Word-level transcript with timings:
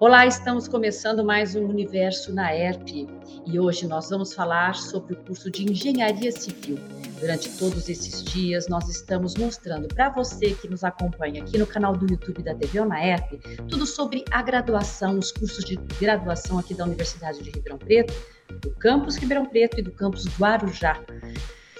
Olá, 0.00 0.26
estamos 0.26 0.66
começando 0.66 1.22
mais 1.22 1.54
um 1.54 1.66
Universo 1.66 2.32
na 2.32 2.56
ERP 2.56 3.06
e 3.44 3.60
hoje 3.60 3.86
nós 3.86 4.08
vamos 4.08 4.32
falar 4.32 4.74
sobre 4.74 5.12
o 5.12 5.16
curso 5.18 5.50
de 5.50 5.70
Engenharia 5.70 6.32
Civil. 6.32 6.78
Durante 7.20 7.50
todos 7.58 7.86
esses 7.86 8.24
dias, 8.24 8.66
nós 8.66 8.88
estamos 8.88 9.34
mostrando 9.34 9.88
para 9.88 10.08
você 10.08 10.54
que 10.54 10.66
nos 10.68 10.84
acompanha 10.84 11.42
aqui 11.42 11.58
no 11.58 11.66
canal 11.66 11.94
do 11.94 12.10
YouTube 12.10 12.42
da 12.42 12.54
TV 12.54 12.82
na 12.86 13.06
ERP 13.06 13.42
tudo 13.68 13.84
sobre 13.84 14.24
a 14.30 14.40
graduação, 14.40 15.18
os 15.18 15.30
cursos 15.30 15.62
de 15.66 15.76
graduação 16.00 16.58
aqui 16.58 16.72
da 16.72 16.84
Universidade 16.84 17.42
de 17.42 17.50
Ribeirão 17.50 17.76
Preto, 17.76 18.14
do 18.62 18.70
campus 18.76 19.16
Ribeirão 19.16 19.44
Preto 19.44 19.80
e 19.80 19.82
do 19.82 19.90
campus 19.90 20.24
Guarujá. 20.38 20.98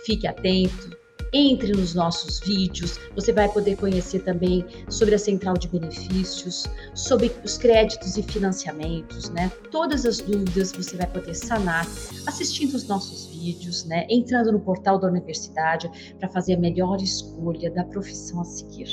Fique 0.05 0.27
atento, 0.27 0.95
entre 1.32 1.72
nos 1.72 1.94
nossos 1.94 2.40
vídeos, 2.40 2.98
você 3.14 3.32
vai 3.32 3.48
poder 3.48 3.76
conhecer 3.76 4.20
também 4.20 4.64
sobre 4.88 5.14
a 5.14 5.18
central 5.18 5.56
de 5.56 5.68
benefícios, 5.68 6.64
sobre 6.95 7.32
os 7.45 7.56
créditos 7.56 8.16
e 8.16 8.22
financiamentos, 8.22 9.30
né? 9.30 9.50
Todas 9.70 10.05
as 10.05 10.19
dúvidas 10.19 10.72
você 10.72 10.96
vai 10.96 11.06
poder 11.06 11.34
sanar 11.34 11.86
assistindo 12.27 12.74
os 12.74 12.86
nossos 12.86 13.27
vídeos, 13.27 13.84
né? 13.84 14.06
Entrando 14.08 14.52
no 14.52 14.60
portal 14.60 14.98
da 14.98 15.08
universidade 15.08 15.91
para 16.19 16.28
fazer 16.28 16.55
a 16.55 16.58
melhor 16.58 17.00
escolha 17.00 17.70
da 17.70 17.84
profissão 17.84 18.41
a 18.41 18.44
seguir. 18.44 18.88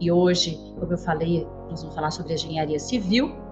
E 0.00 0.10
hoje, 0.10 0.58
como 0.78 0.92
eu 0.92 0.98
falei, 0.98 1.46
nós 1.70 1.80
vamos 1.80 1.94
falar 1.94 2.10
sobre 2.10 2.34
engenharia 2.34 2.78
civil 2.78 3.44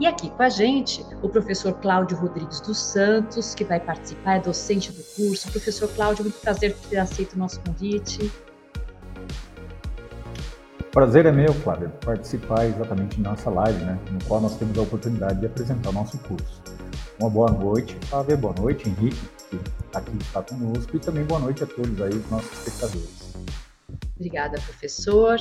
e 0.00 0.06
aqui 0.06 0.30
com 0.30 0.42
a 0.42 0.48
gente, 0.48 1.04
o 1.22 1.28
professor 1.28 1.72
Cláudio 1.74 2.16
Rodrigues 2.16 2.60
dos 2.60 2.78
Santos, 2.78 3.54
que 3.54 3.64
vai 3.64 3.78
participar, 3.78 4.36
é 4.36 4.40
docente 4.40 4.90
do 4.92 5.02
curso. 5.16 5.50
Professor 5.50 5.88
Cláudio, 5.88 6.24
muito 6.24 6.40
prazer 6.40 6.76
ter 6.88 6.98
aceito 6.98 7.34
o 7.34 7.38
nosso 7.38 7.60
convite. 7.60 8.30
Prazer 10.90 11.24
é 11.24 11.32
meu, 11.32 11.54
Cláudio, 11.62 11.90
participar 12.04 12.66
exatamente 12.66 13.18
da 13.20 13.30
nossa 13.30 13.48
live, 13.48 13.82
né, 13.84 13.98
no 14.10 14.22
qual 14.24 14.40
nós 14.40 14.56
temos 14.56 14.76
a 14.76 14.82
oportunidade 14.82 15.40
de 15.40 15.46
apresentar 15.46 15.88
o 15.88 15.92
nosso 15.92 16.18
curso. 16.18 16.62
Uma 17.18 17.30
boa 17.30 17.50
noite, 17.50 17.96
Flávia, 18.06 18.36
boa 18.36 18.54
noite, 18.58 18.88
Henrique, 18.88 19.20
que 19.48 19.58
aqui 19.94 20.16
está 20.20 20.42
conosco, 20.42 20.96
e 20.96 20.98
também 20.98 21.24
boa 21.24 21.40
noite 21.40 21.64
a 21.64 21.66
todos 21.66 22.00
aí, 22.00 22.12
os 22.12 22.30
nossos 22.30 22.52
espectadores. 22.52 23.34
Obrigada, 24.16 24.60
professor. 24.60 25.38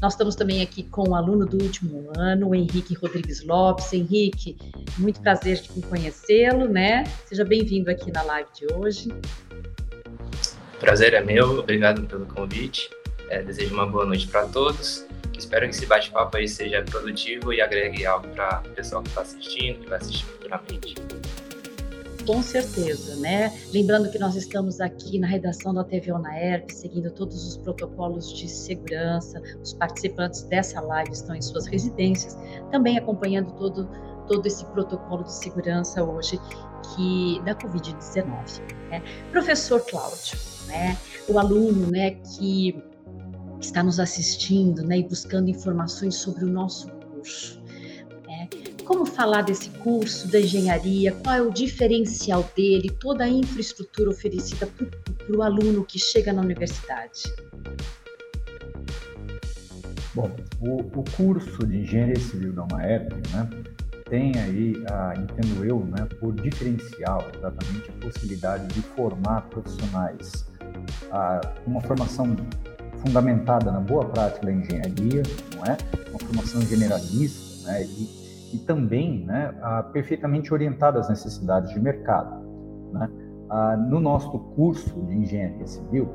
Nós 0.00 0.12
estamos 0.12 0.36
também 0.36 0.62
aqui 0.62 0.84
com 0.84 1.02
o 1.02 1.10
um 1.10 1.14
aluno 1.14 1.44
do 1.44 1.60
último 1.60 2.12
ano, 2.16 2.50
o 2.50 2.54
Henrique 2.54 2.94
Rodrigues 2.94 3.44
Lopes. 3.44 3.92
Henrique, 3.92 4.56
muito 4.96 5.20
prazer 5.20 5.56
de 5.60 5.82
conhecê-lo, 5.82 6.68
né? 6.68 7.02
Seja 7.26 7.44
bem-vindo 7.44 7.90
aqui 7.90 8.12
na 8.12 8.22
live 8.22 8.48
de 8.54 8.72
hoje. 8.74 9.08
Prazer 10.78 11.14
é 11.14 11.20
meu, 11.20 11.58
obrigado 11.58 12.06
pelo 12.06 12.26
convite. 12.26 12.88
É, 13.28 13.42
desejo 13.42 13.74
uma 13.74 13.86
boa 13.86 14.06
noite 14.06 14.28
para 14.28 14.46
todos. 14.46 15.04
Espero 15.36 15.68
que 15.68 15.74
esse 15.74 15.86
bate-papo 15.86 16.36
aí 16.36 16.48
seja 16.48 16.82
produtivo 16.82 17.52
e 17.52 17.60
agregue 17.60 18.06
algo 18.06 18.28
para 18.28 18.62
o 18.66 18.70
pessoal 18.70 19.02
que 19.02 19.08
está 19.08 19.22
assistindo, 19.22 19.80
que 19.80 19.88
vai 19.88 19.98
assistir 19.98 20.24
futuramente 20.24 20.94
com 22.28 22.42
certeza, 22.42 23.16
né? 23.16 23.58
Lembrando 23.72 24.10
que 24.10 24.18
nós 24.18 24.36
estamos 24.36 24.82
aqui 24.82 25.18
na 25.18 25.26
redação 25.26 25.72
da 25.72 25.82
TV 25.82 26.12
ERP, 26.12 26.70
seguindo 26.70 27.10
todos 27.10 27.48
os 27.48 27.56
protocolos 27.56 28.30
de 28.34 28.46
segurança. 28.46 29.40
Os 29.62 29.72
participantes 29.72 30.42
dessa 30.42 30.78
live 30.78 31.10
estão 31.10 31.34
em 31.34 31.40
suas 31.40 31.66
residências, 31.66 32.36
também 32.70 32.98
acompanhando 32.98 33.50
todo 33.52 33.88
todo 34.26 34.44
esse 34.44 34.62
protocolo 34.66 35.24
de 35.24 35.32
segurança 35.32 36.04
hoje 36.04 36.38
que 36.94 37.40
da 37.46 37.54
Covid-19. 37.54 38.60
Né? 38.90 39.02
Professor 39.32 39.80
Cláudio, 39.80 40.36
né? 40.66 40.98
O 41.30 41.38
aluno, 41.38 41.90
né? 41.90 42.10
Que 42.10 42.78
está 43.58 43.82
nos 43.82 43.98
assistindo, 43.98 44.82
né? 44.82 44.98
E 44.98 45.02
buscando 45.02 45.48
informações 45.48 46.16
sobre 46.16 46.44
o 46.44 46.48
nosso 46.48 46.90
curso 46.90 47.58
como 48.88 49.04
falar 49.04 49.42
desse 49.42 49.68
curso 49.68 50.26
da 50.32 50.40
engenharia? 50.40 51.12
Qual 51.12 51.34
é 51.34 51.42
o 51.42 51.50
diferencial 51.50 52.50
dele? 52.56 52.88
Toda 52.88 53.24
a 53.24 53.28
infraestrutura 53.28 54.08
oferecida 54.08 54.66
para 54.66 55.36
o 55.36 55.42
aluno 55.42 55.84
que 55.84 55.98
chega 55.98 56.32
na 56.32 56.40
universidade? 56.40 57.24
Bom, 60.14 60.34
o, 60.62 60.80
o 60.80 61.04
curso 61.14 61.66
de 61.66 61.80
Engenharia 61.80 62.18
Civil 62.18 62.54
da 62.54 62.64
UNAERP, 62.64 63.12
né, 63.30 63.50
tem 64.08 64.32
aí, 64.38 64.82
ah, 64.90 65.12
entendo 65.18 65.64
eu, 65.66 65.80
né, 65.84 66.08
por 66.18 66.32
diferencial 66.32 67.26
exatamente 67.36 67.90
a 67.90 67.92
possibilidade 68.04 68.66
de 68.68 68.80
formar 68.80 69.42
profissionais 69.50 70.46
ah, 71.12 71.40
uma 71.66 71.82
formação 71.82 72.34
fundamentada 73.04 73.70
na 73.70 73.80
boa 73.80 74.06
prática 74.06 74.46
da 74.46 74.52
engenharia, 74.52 75.22
não 75.54 75.64
é? 75.66 75.76
Uma 76.08 76.18
formação 76.18 76.62
generalista, 76.62 77.70
né? 77.70 77.84
E 77.84 78.27
e 78.52 78.58
também 78.58 79.24
né, 79.24 79.54
perfeitamente 79.92 80.52
orientada 80.52 81.00
às 81.00 81.08
necessidades 81.08 81.70
de 81.70 81.80
mercado. 81.80 82.46
Né? 82.92 83.10
Ah, 83.50 83.76
no 83.76 83.98
nosso 83.98 84.38
curso 84.38 85.00
de 85.06 85.16
engenharia 85.16 85.66
civil, 85.66 86.08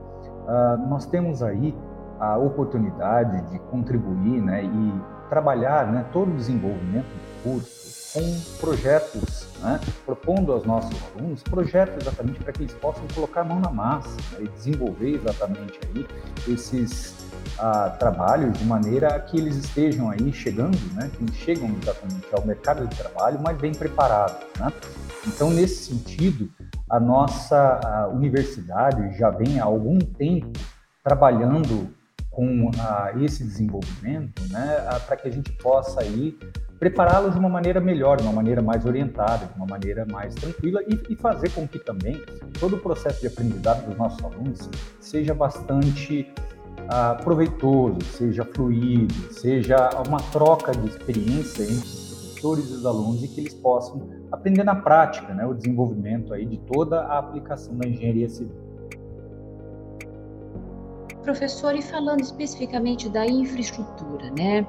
ah, 0.47 0.77
nós 0.89 1.05
temos 1.05 1.41
aí 1.41 1.75
a 2.19 2.37
oportunidade 2.37 3.49
de 3.51 3.59
contribuir 3.59 4.41
né, 4.41 4.63
e 4.63 5.29
trabalhar 5.29 5.91
né, 5.91 6.05
todo 6.13 6.31
o 6.31 6.35
desenvolvimento 6.35 7.05
do 7.05 7.43
curso 7.43 7.83
com 8.13 8.59
projetos, 8.59 9.49
né, 9.61 9.79
propondo 10.05 10.51
aos 10.51 10.63
nossos 10.65 10.95
alunos 11.15 11.41
projetos 11.41 12.03
exatamente 12.03 12.39
para 12.39 12.53
que 12.53 12.61
eles 12.61 12.73
possam 12.75 13.03
colocar 13.15 13.41
a 13.41 13.43
mão 13.43 13.59
na 13.59 13.71
massa 13.71 14.15
né, 14.33 14.43
e 14.45 14.47
desenvolver 14.49 15.15
exatamente 15.15 15.79
aí 15.87 16.05
esses 16.47 17.22
a 17.57 17.89
trabalho 17.89 18.51
de 18.51 18.65
maneira 18.65 19.19
que 19.19 19.37
eles 19.37 19.55
estejam 19.55 20.09
aí 20.09 20.31
chegando, 20.33 20.77
né, 20.93 21.09
que 21.17 21.33
chegam 21.33 21.69
exatamente 21.81 22.27
ao 22.31 22.45
mercado 22.45 22.87
de 22.87 22.95
trabalho 22.95 23.41
mais 23.41 23.57
bem 23.57 23.71
preparados, 23.71 24.37
né? 24.59 24.71
Então, 25.27 25.49
nesse 25.49 25.85
sentido, 25.85 26.49
a 26.89 26.99
nossa 26.99 27.79
a 27.83 28.07
universidade 28.07 29.17
já 29.17 29.29
vem 29.29 29.59
há 29.59 29.63
algum 29.63 29.97
tempo 29.99 30.51
trabalhando 31.03 31.93
com 32.29 32.71
a, 32.79 33.13
esse 33.21 33.43
desenvolvimento, 33.43 34.41
né, 34.49 34.77
para 35.05 35.15
que 35.15 35.27
a 35.27 35.31
gente 35.31 35.51
possa 35.53 36.01
aí 36.01 36.37
prepará-los 36.79 37.33
de 37.33 37.39
uma 37.39 37.47
maneira 37.47 37.79
melhor, 37.79 38.17
de 38.17 38.23
uma 38.23 38.33
maneira 38.33 38.61
mais 38.61 38.85
orientada, 38.85 39.45
de 39.45 39.55
uma 39.55 39.65
maneira 39.65 40.05
mais 40.05 40.35
tranquila 40.35 40.81
e, 40.87 40.99
e, 41.09 41.15
fazer 41.15 41.49
com 41.51 41.65
que 41.65 41.79
também 41.79 42.21
todo 42.59 42.75
o 42.75 42.79
processo 42.79 43.21
de 43.21 43.27
aprendizado 43.27 43.85
dos 43.85 43.95
nossos 43.95 44.21
alunos 44.21 44.69
seja 44.99 45.33
bastante 45.33 46.27
ah, 46.89 47.15
proveitoso, 47.15 48.01
seja 48.01 48.45
fluido, 48.45 49.13
seja 49.31 49.89
uma 50.07 50.19
troca 50.19 50.71
de 50.71 50.87
experiência 50.87 51.63
entre 51.63 51.77
os 51.77 52.03
professores 52.43 52.69
e 52.69 52.73
os 52.73 52.85
alunos 52.85 53.23
e 53.23 53.27
que 53.27 53.41
eles 53.41 53.53
possam 53.53 54.09
aprender 54.31 54.63
na 54.63 54.75
prática, 54.75 55.33
né, 55.33 55.45
o 55.45 55.53
desenvolvimento 55.53 56.33
aí 56.33 56.45
de 56.45 56.57
toda 56.57 57.01
a 57.01 57.19
aplicação 57.19 57.75
da 57.77 57.87
engenharia 57.87 58.29
civil. 58.29 58.63
Professor, 61.23 61.73
e 61.73 61.81
falando 61.81 62.19
especificamente 62.19 63.07
da 63.07 63.25
infraestrutura, 63.25 64.29
né, 64.37 64.67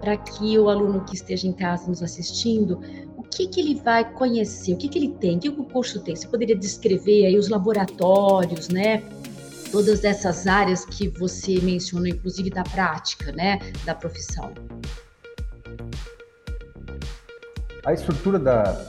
para 0.00 0.18
que 0.18 0.58
o 0.58 0.68
aluno 0.68 1.02
que 1.04 1.14
esteja 1.14 1.48
em 1.48 1.52
casa 1.52 1.88
nos 1.88 2.02
assistindo, 2.02 2.78
o 3.16 3.22
que, 3.22 3.48
que 3.48 3.58
ele 3.58 3.76
vai 3.76 4.12
conhecer, 4.12 4.74
o 4.74 4.76
que, 4.76 4.86
que 4.86 4.98
ele 4.98 5.08
tem, 5.14 5.38
o 5.38 5.40
que 5.40 5.48
o 5.48 5.64
curso 5.64 6.02
tem? 6.02 6.14
Você 6.14 6.28
poderia 6.28 6.54
descrever 6.54 7.24
aí 7.24 7.38
os 7.38 7.48
laboratórios, 7.48 8.68
né, 8.68 9.02
todas 9.74 10.04
essas 10.04 10.46
áreas 10.46 10.84
que 10.84 11.08
você 11.08 11.60
mencionou, 11.60 12.06
inclusive 12.06 12.48
da 12.48 12.62
prática, 12.62 13.32
né, 13.32 13.58
da 13.84 13.92
profissão? 13.92 14.54
A 17.84 17.92
estrutura 17.92 18.38
da 18.38 18.80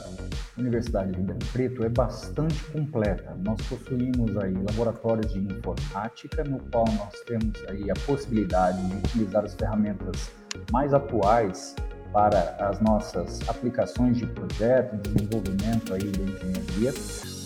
Universidade 0.56 1.10
de 1.10 1.18
Ribeirão 1.18 1.40
Preto 1.52 1.82
é 1.82 1.88
bastante 1.88 2.62
completa. 2.66 3.36
Nós 3.44 3.60
possuímos 3.62 4.36
aí 4.38 4.54
laboratórios 4.54 5.32
de 5.32 5.40
informática, 5.40 6.44
no 6.44 6.60
qual 6.70 6.84
nós 6.86 7.20
temos 7.26 7.52
aí 7.68 7.90
a 7.90 7.94
possibilidade 8.06 8.80
de 8.86 8.96
utilizar 8.96 9.44
as 9.44 9.56
ferramentas 9.56 10.30
mais 10.70 10.94
atuais 10.94 11.74
para 12.12 12.56
as 12.60 12.78
nossas 12.80 13.40
aplicações 13.48 14.18
de 14.18 14.26
projeto, 14.26 14.96
desenvolvimento 14.98 15.92
aí 15.92 16.12
da 16.12 16.22
engenharia. 16.22 16.92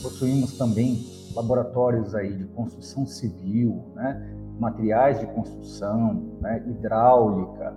Possuímos 0.03 0.59
também 0.59 1.20
laboratórios 1.35 2.15
aí 2.15 2.37
de 2.37 2.45
construção 2.47 3.07
civil, 3.07 3.93
né, 3.95 4.37
materiais 4.59 5.19
de 5.21 5.27
construção, 5.27 6.37
né, 6.41 6.63
hidráulica, 6.67 7.75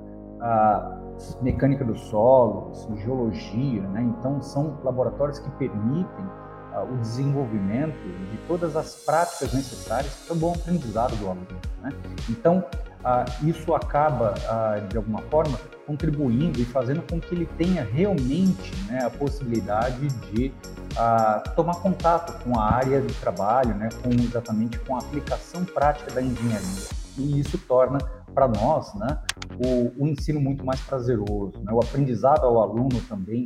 mecânica 1.42 1.86
dos 1.86 2.02
solos, 2.10 2.88
geologia, 2.98 3.82
né? 3.90 4.02
Então 4.02 4.42
são 4.42 4.78
laboratórios 4.84 5.40
que 5.40 5.50
permitem 5.52 6.26
uh, 6.26 6.92
o 6.92 6.98
desenvolvimento 6.98 7.96
de 8.32 8.38
todas 8.48 8.76
as 8.76 9.04
práticas 9.06 9.54
necessárias 9.54 10.14
para 10.26 10.36
o 10.36 10.40
bom 10.40 10.54
aprendizado 10.54 11.16
do 11.18 11.28
aluno. 11.28 11.48
Né? 11.82 11.92
Então 12.30 12.64
uh, 13.04 13.48
isso 13.48 13.74
acaba 13.74 14.34
uh, 14.34 14.88
de 14.88 14.98
alguma 14.98 15.22
forma 15.24 15.60
contribuindo 15.86 16.60
e 16.62 16.66
fazendo 16.66 17.02
com 17.10 17.20
que 17.20 17.36
ele 17.36 17.46
tenha 17.58 17.84
realmente 17.84 18.74
né, 18.88 19.04
a 19.04 19.10
possibilidade 19.10 20.08
de 20.08 20.48
uh, 20.94 21.56
tomar 21.56 21.76
contato 21.76 22.42
com 22.44 22.58
a 22.58 22.72
área 22.72 23.02
de 23.02 23.14
trabalho, 23.16 23.76
né, 23.76 23.90
com 24.02 24.10
exatamente 24.10 24.80
com 24.80 24.96
a 24.96 25.00
aplicação 25.00 25.66
prática 25.66 26.12
da 26.12 26.22
engenharia. 26.22 26.88
E 27.18 27.40
isso 27.40 27.58
torna 27.58 28.00
para 28.34 28.48
nós, 28.48 28.94
né, 28.96 29.20
o, 29.64 30.04
o, 30.04 30.08
ensino 30.08 30.40
muito 30.40 30.66
mais 30.66 30.80
prazeroso, 30.82 31.54
né, 31.64 31.72
o 31.72 31.80
aprendizado 31.80 32.44
ao 32.44 32.62
aluno 32.62 33.00
também 33.08 33.44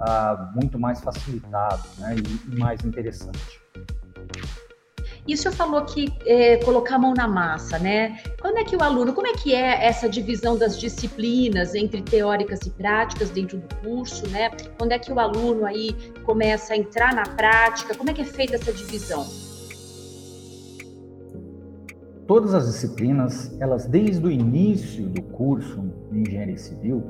ah, 0.00 0.50
muito 0.54 0.78
mais 0.78 1.00
facilitado 1.00 1.82
né, 1.98 2.16
e, 2.16 2.54
e 2.54 2.58
mais 2.58 2.82
interessante. 2.82 3.60
E 5.26 5.34
o 5.34 5.36
senhor 5.36 5.54
falou 5.54 5.84
que 5.84 6.12
é, 6.26 6.56
colocar 6.58 6.96
a 6.96 6.98
mão 6.98 7.14
na 7.14 7.28
massa, 7.28 7.78
né? 7.78 8.18
Quando 8.40 8.58
é 8.58 8.64
que 8.64 8.74
o 8.74 8.82
aluno, 8.82 9.12
como 9.12 9.26
é 9.26 9.32
que 9.32 9.54
é 9.54 9.86
essa 9.86 10.08
divisão 10.08 10.56
das 10.56 10.78
disciplinas 10.78 11.74
entre 11.74 12.02
teóricas 12.02 12.60
e 12.62 12.70
práticas 12.70 13.30
dentro 13.30 13.58
do 13.58 13.74
curso, 13.76 14.28
né? 14.30 14.50
Quando 14.78 14.92
é 14.92 14.98
que 14.98 15.12
o 15.12 15.20
aluno 15.20 15.66
aí 15.66 15.94
começa 16.24 16.72
a 16.72 16.76
entrar 16.76 17.14
na 17.14 17.22
prática? 17.22 17.94
Como 17.94 18.10
é 18.10 18.14
que 18.14 18.22
é 18.22 18.24
feita 18.24 18.56
essa 18.56 18.72
divisão? 18.72 19.26
Todas 22.26 22.54
as 22.54 22.66
disciplinas, 22.66 23.60
elas 23.60 23.86
desde 23.86 24.24
o 24.24 24.30
início 24.30 25.06
do 25.06 25.20
curso 25.20 25.82
de 26.10 26.20
engenharia 26.20 26.56
civil, 26.56 27.02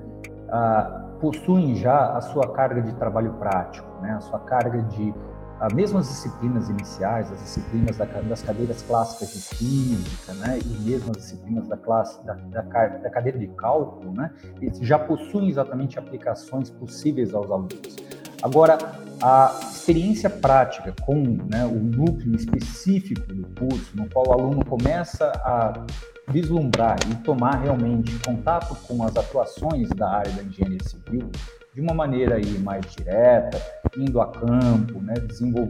ah, 0.48 1.06
possuem 1.20 1.76
já 1.76 2.16
a 2.16 2.20
sua 2.22 2.48
carga 2.52 2.80
de 2.80 2.92
trabalho 2.94 3.34
prático, 3.34 3.86
né? 4.00 4.12
A 4.12 4.20
sua 4.20 4.38
carga 4.40 4.82
de 4.82 5.14
as 5.60 5.72
mesmas 5.74 6.08
disciplinas 6.08 6.70
iniciais, 6.70 7.30
as 7.30 7.38
disciplinas 7.40 7.96
da, 7.98 8.06
das 8.06 8.42
cadeiras 8.42 8.82
clássicas 8.82 9.34
de 9.34 9.56
física, 9.56 10.32
né, 10.34 10.58
e 10.64 10.88
mesmo 10.88 11.10
as 11.10 11.18
disciplinas 11.18 11.68
da 11.68 11.76
classe 11.76 12.24
da, 12.24 12.32
da, 12.32 12.62
da 12.62 13.10
cadeira 13.10 13.38
de 13.38 13.46
cálculo, 13.48 14.12
né, 14.12 14.32
já 14.80 14.98
possuem 14.98 15.50
exatamente 15.50 15.98
aplicações 15.98 16.70
possíveis 16.70 17.34
aos 17.34 17.50
alunos. 17.50 17.96
Agora, 18.42 18.78
a 19.22 19.60
experiência 19.70 20.30
prática 20.30 20.94
com 21.02 21.14
né, 21.50 21.66
o 21.66 21.74
núcleo 21.74 22.34
específico 22.34 23.34
do 23.34 23.46
curso, 23.58 23.94
no 23.94 24.08
qual 24.08 24.28
o 24.28 24.32
aluno 24.32 24.64
começa 24.64 25.30
a 25.44 25.84
vislumbrar 26.28 26.96
e 27.10 27.16
tomar 27.16 27.56
realmente 27.56 28.18
contato 28.20 28.74
com 28.86 29.02
as 29.04 29.14
atuações 29.14 29.90
da 29.90 30.08
área 30.08 30.32
da 30.32 30.42
engenharia 30.42 30.82
civil, 30.84 31.30
de 31.74 31.80
uma 31.80 31.94
maneira 31.94 32.36
aí 32.36 32.58
mais 32.58 32.84
direta, 32.96 33.60
indo 33.96 34.20
a 34.20 34.26
campo, 34.26 35.00
né, 35.00 35.14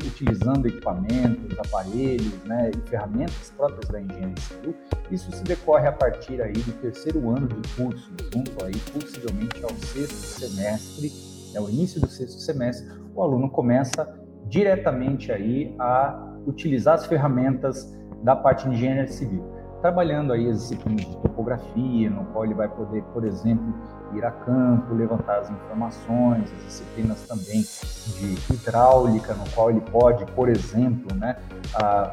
utilizando 0.06 0.66
equipamentos, 0.66 1.58
aparelhos 1.58 2.42
né, 2.44 2.70
e 2.74 2.88
ferramentas 2.88 3.52
próprias 3.56 3.88
da 3.90 4.00
engenharia 4.00 4.34
civil, 4.38 4.74
isso 5.10 5.30
se 5.30 5.44
decorre 5.44 5.86
a 5.86 5.92
partir 5.92 6.40
aí 6.40 6.52
do 6.52 6.72
terceiro 6.80 7.28
ano 7.28 7.48
de 7.48 7.68
curso, 7.74 8.10
junto 8.32 8.64
aí 8.64 8.76
possivelmente 8.92 9.62
ao 9.62 9.70
sexto 9.70 10.40
semestre, 10.40 11.12
é 11.54 11.60
o 11.60 11.68
início 11.68 12.00
do 12.00 12.06
sexto 12.06 12.40
semestre, 12.40 12.90
o 13.14 13.22
aluno 13.22 13.50
começa 13.50 14.18
diretamente 14.46 15.30
aí 15.30 15.74
a 15.78 16.28
utilizar 16.46 16.94
as 16.94 17.06
ferramentas 17.06 17.94
da 18.22 18.34
parte 18.34 18.68
de 18.68 18.74
engenharia 18.74 19.06
civil, 19.06 19.44
trabalhando 19.80 20.32
aí 20.32 20.48
as 20.48 20.60
disciplinas 20.60 21.06
de 21.06 21.16
topografia, 21.18 22.10
no 22.10 22.24
qual 22.26 22.44
ele 22.44 22.54
vai 22.54 22.68
poder, 22.68 23.02
por 23.12 23.24
exemplo, 23.24 23.74
ir 24.14 24.24
a 24.24 24.30
campo, 24.30 24.94
levantar 24.94 25.38
as 25.38 25.50
informações, 25.50 26.44
as 26.52 26.64
disciplinas 26.64 27.22
também 27.26 27.62
de 27.62 28.52
hidráulica, 28.52 29.34
no 29.34 29.48
qual 29.50 29.70
ele 29.70 29.80
pode, 29.80 30.24
por 30.32 30.48
exemplo, 30.48 31.14
né, 31.16 31.36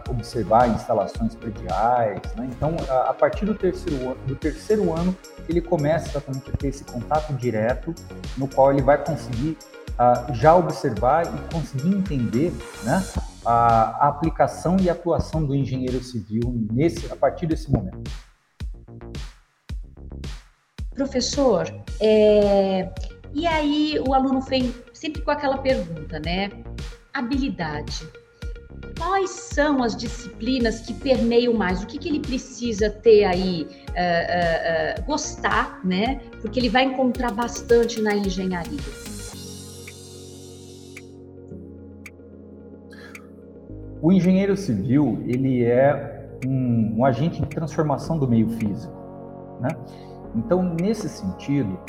observar 0.09 0.69
instalações 0.69 1.35
prediais. 1.35 2.21
Né? 2.35 2.49
Então, 2.51 2.75
a, 2.89 3.13
partir 3.13 3.45
do 3.45 3.55
terceiro, 3.55 4.17
do 4.25 4.35
terceiro 4.35 4.93
ano, 4.93 5.15
ele 5.49 5.61
começa 5.61 6.09
exatamente 6.09 6.49
a 6.49 6.53
ter 6.57 6.67
esse 6.67 6.83
contato 6.83 7.33
direto, 7.33 7.93
no 8.37 8.47
qual 8.47 8.71
ele 8.71 8.81
vai 8.81 8.97
conseguir 8.97 9.57
já 10.33 10.55
observar 10.55 11.25
e 11.25 11.53
conseguir 11.53 11.95
entender 11.95 12.53
né, 12.83 13.03
a, 13.45 14.07
aplicação 14.07 14.77
e 14.79 14.89
atuação 14.89 15.43
do 15.43 15.55
engenheiro 15.55 16.03
civil 16.03 16.53
nesse, 16.71 17.11
a 17.11 17.15
partir 17.15 17.47
desse 17.47 17.71
momento. 17.71 18.11
Professor, 20.95 21.65
é, 21.99 22.89
e 23.33 23.45
aí 23.45 23.99
o 24.07 24.13
aluno 24.13 24.41
vem 24.41 24.73
sempre 24.93 25.21
com 25.21 25.31
aquela 25.31 25.59
pergunta, 25.59 26.19
né? 26.19 26.49
Habilidade. 27.13 28.07
Quais 28.97 29.29
são 29.29 29.83
as 29.83 29.95
disciplinas 29.95 30.81
que 30.81 30.93
permeiam 30.93 31.53
mais? 31.53 31.83
O 31.83 31.85
que, 31.85 31.99
que 31.99 32.09
ele 32.09 32.19
precisa 32.19 32.89
ter 32.89 33.25
aí, 33.25 33.67
uh, 33.89 34.99
uh, 34.99 35.01
uh, 35.01 35.05
gostar, 35.05 35.79
né? 35.85 36.19
Porque 36.41 36.59
ele 36.59 36.69
vai 36.69 36.85
encontrar 36.85 37.31
bastante 37.31 38.01
na 38.01 38.15
engenharia. 38.15 39.06
O 44.01 44.11
engenheiro 44.11 44.55
civil, 44.55 45.23
ele 45.25 45.63
é 45.63 46.37
um, 46.45 46.97
um 46.99 47.05
agente 47.05 47.41
de 47.41 47.47
transformação 47.47 48.17
do 48.17 48.27
meio 48.27 48.47
físico, 48.49 48.93
né? 49.59 49.69
Então, 50.35 50.75
nesse 50.79 51.09
sentido, 51.09 51.79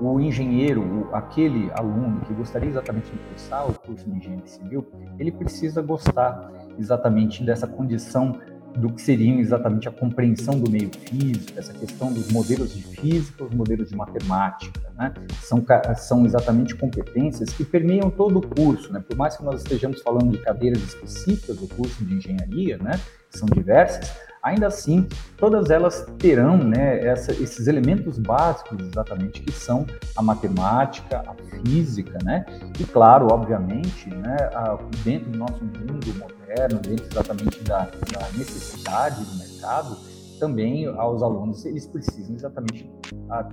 o 0.00 0.20
engenheiro, 0.20 1.08
aquele 1.12 1.70
aluno 1.72 2.20
que 2.20 2.32
gostaria 2.32 2.70
exatamente 2.70 3.10
de 3.10 3.18
cursar 3.18 3.68
o 3.68 3.74
curso 3.80 4.08
de 4.08 4.16
engenharia 4.16 4.46
civil, 4.46 4.86
ele 5.18 5.32
precisa 5.32 5.82
gostar 5.82 6.50
exatamente 6.78 7.44
dessa 7.44 7.66
condição 7.66 8.38
do 8.78 8.90
que 8.90 9.02
seria 9.02 9.40
exatamente 9.40 9.88
a 9.88 9.90
compreensão 9.90 10.58
do 10.58 10.70
meio 10.70 10.90
físico, 10.90 11.58
essa 11.58 11.72
questão 11.72 12.12
dos 12.12 12.30
modelos 12.30 12.74
de 12.74 12.82
física, 12.82 13.44
os 13.44 13.54
modelos 13.54 13.90
de 13.90 13.96
matemática, 13.96 14.80
né? 14.96 15.12
São, 15.42 15.64
são 15.96 16.24
exatamente 16.24 16.74
competências 16.74 17.50
que 17.50 17.64
permeiam 17.64 18.10
todo 18.10 18.38
o 18.38 18.46
curso, 18.46 18.92
né? 18.92 19.02
Por 19.06 19.16
mais 19.16 19.36
que 19.36 19.44
nós 19.44 19.62
estejamos 19.62 20.00
falando 20.02 20.32
de 20.32 20.38
cadeiras 20.38 20.82
específicas 20.82 21.56
do 21.56 21.66
curso 21.68 22.04
de 22.04 22.14
engenharia, 22.14 22.78
né? 22.78 23.00
São 23.30 23.46
diversas, 23.46 24.10
ainda 24.42 24.66
assim, 24.68 25.06
todas 25.36 25.70
elas 25.70 26.06
terão 26.18 26.56
né, 26.56 27.04
essa, 27.04 27.32
esses 27.32 27.66
elementos 27.66 28.18
básicos 28.18 28.78
exatamente 28.80 29.42
que 29.42 29.52
são 29.52 29.86
a 30.16 30.22
matemática, 30.22 31.22
a 31.26 31.34
física, 31.60 32.18
né? 32.24 32.46
E 32.80 32.84
claro, 32.84 33.28
obviamente, 33.30 34.08
né, 34.08 34.36
a, 34.54 34.78
dentro 35.04 35.30
do 35.30 35.38
nosso 35.38 35.62
mundo 35.62 36.06
moderno, 36.18 36.37
dentro 36.78 37.06
exatamente 37.10 37.62
da, 37.64 37.80
da 37.80 38.28
necessidade 38.36 39.24
do 39.24 39.36
mercado, 39.36 39.96
também 40.38 40.86
aos 40.86 41.22
alunos 41.22 41.64
eles 41.64 41.86
precisam 41.86 42.34
exatamente 42.34 42.90
a, 43.30 43.48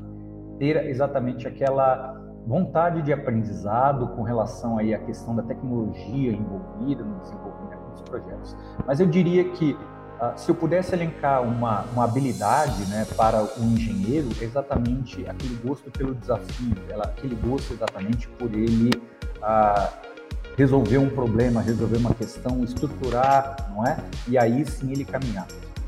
ter 0.58 0.86
exatamente 0.88 1.48
aquela 1.48 2.22
vontade 2.48 3.02
de 3.02 3.12
aprendizado 3.12 4.08
com 4.16 4.22
relação 4.22 4.78
aí 4.78 4.94
à 4.94 5.00
questão 5.00 5.36
da 5.36 5.44
tecnologia 5.44 6.32
envolvida 6.32 7.04
no 7.04 7.20
desenvolvimento 7.20 7.92
dos 7.92 8.02
projetos. 8.04 8.56
Mas 8.86 9.00
eu 9.00 9.08
diria 9.08 9.50
que 9.52 9.78
Uh, 10.16 10.32
se 10.38 10.50
eu 10.50 10.56
pudesse 10.56 10.96
elencar 10.96 11.44
uma, 11.44 11.82
uma 11.92 12.06
habilidade 12.06 12.86
né, 12.86 13.06
para 13.18 13.44
o 13.44 13.64
engenheiro, 13.66 14.30
é 14.40 14.46
exatamente 14.46 15.28
aquele 15.28 15.56
gosto 15.56 15.92
pelo 15.92 16.16
desafio, 16.16 16.74
aquele 17.04 17.36
gosto 17.36 17.74
exatamente 17.74 18.26
por 18.30 18.50
ele 18.54 18.92
uh, 19.40 20.15
resolver 20.58 20.98
um 20.98 21.10
problema, 21.10 21.62
resolver 21.62 21.98
uma 21.98 22.14
questão, 22.14 22.64
estruturar, 22.64 23.72
não 23.74 23.86
é? 23.86 23.98
E 24.28 24.38
aí 24.38 24.66
sim 24.66 24.92
ele 24.92 25.06
caminhar. 25.06 25.48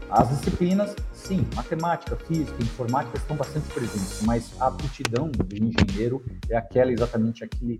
As 0.09 0.29
disciplinas, 0.29 0.95
sim, 1.13 1.45
matemática, 1.53 2.15
física, 2.15 2.55
informática 2.62 3.17
estão 3.17 3.36
bastante 3.36 3.67
presentes, 3.74 4.21
mas 4.24 4.53
a 4.59 4.67
aptidão 4.67 5.29
do 5.29 5.45
engenheiro 5.53 6.24
é 6.50 6.55
aquela 6.55 6.93
exatamente 6.93 7.43
aquele 7.43 7.77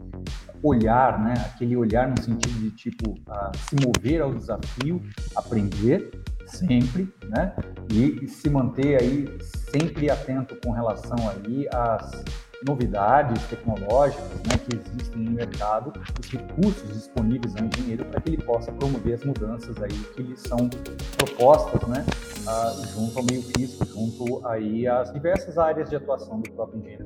olhar, 0.62 1.24
né? 1.24 1.36
Aquele 1.54 1.78
olhar 1.78 2.10
no 2.10 2.22
sentido 2.22 2.60
de 2.60 2.72
tipo 2.72 3.12
uh, 3.12 3.52
se 3.70 3.78
mover 3.82 4.22
ao 4.22 4.34
desafio, 4.34 5.02
aprender 5.34 6.12
sempre, 6.46 7.08
né? 7.30 7.54
E, 7.90 8.28
se 8.28 8.50
manter 8.50 9.02
aí 9.02 9.38
sempre 9.72 10.10
atento 10.10 10.58
com 10.64 10.72
relação 10.72 11.18
aí 11.30 11.66
às 11.74 12.24
novidades 12.66 13.44
tecnológicas 13.48 14.40
né, 14.48 14.58
que 14.58 14.76
existem 14.76 15.24
no 15.24 15.32
mercado, 15.32 15.94
os 16.20 16.30
recursos 16.30 16.90
disponíveis 16.94 17.56
ao 17.56 17.66
engenheiro 17.66 18.06
para 18.06 18.22
que 18.22 18.30
ele 18.30 18.42
possa 18.42 18.72
promover 18.72 19.14
as 19.16 19.24
mudanças 19.24 19.82
aí 19.82 19.98
que 20.16 20.24
lhe 20.24 20.38
são 20.38 20.70
propostas, 21.18 21.88
né, 21.88 22.06
uh, 22.48 22.88
junto 22.88 23.20
ao 23.20 23.26
meio 23.26 23.44
físico, 23.44 23.86
junto 23.86 24.46
aí 24.48 24.88
às 24.88 25.12
diversas 25.14 25.58
áreas 25.58 25.90
de 25.90 25.96
atuação 25.96 26.40
do 26.40 26.52
próprio 26.52 26.80
engenheiro. 26.80 27.06